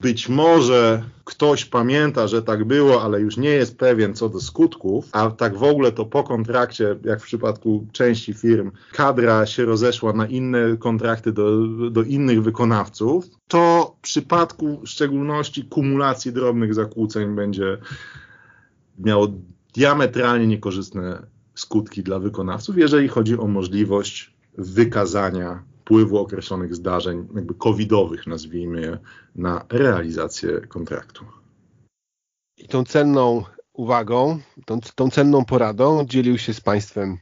[0.00, 5.08] być może ktoś pamięta, że tak było, ale już nie jest pewien co do skutków,
[5.12, 10.12] a tak w ogóle to po kontrakcie, jak w przypadku części firm, kadra się rozeszła
[10.12, 17.34] na inne kontrakty do, do innych wykonawców, to w przypadku w szczególności kumulacji drobnych zakłóceń
[17.34, 17.78] będzie
[18.98, 19.28] miało
[19.74, 28.26] diametralnie niekorzystne skutki dla wykonawców, jeżeli chodzi o możliwość wykazania wpływu określonych zdarzeń, jakby covidowych,
[28.26, 28.98] nazwijmy je,
[29.34, 31.24] na realizację kontraktu.
[32.56, 37.18] I tą cenną uwagą, tą, tą cenną poradą dzielił się z Państwem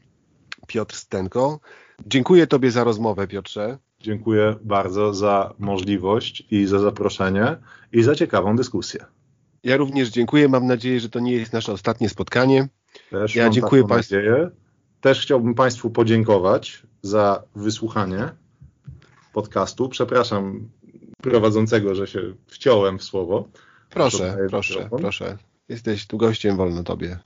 [0.66, 1.60] Piotr Stenko.
[2.06, 3.78] Dziękuję Tobie za rozmowę, Piotrze.
[4.00, 7.56] Dziękuję bardzo za możliwość i za zaproszenie
[7.92, 9.04] i za ciekawą dyskusję.
[9.64, 10.48] Ja również dziękuję.
[10.48, 12.68] Mam nadzieję, że to nie jest nasze ostatnie spotkanie.
[13.10, 14.16] Też ja dziękuję Państwu.
[15.00, 18.28] Też chciałbym Państwu podziękować za wysłuchanie
[19.32, 19.88] podcastu.
[19.88, 20.68] Przepraszam
[21.22, 23.48] prowadzącego, że się wciąłem w słowo.
[23.90, 25.38] Proszę, proszę, proszę.
[25.68, 27.18] Jesteś tu gościem, wolno tobie.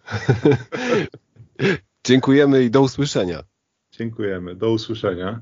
[2.07, 3.43] Dziękujemy i do usłyszenia.
[3.93, 4.55] Dziękujemy.
[4.55, 5.41] Do usłyszenia.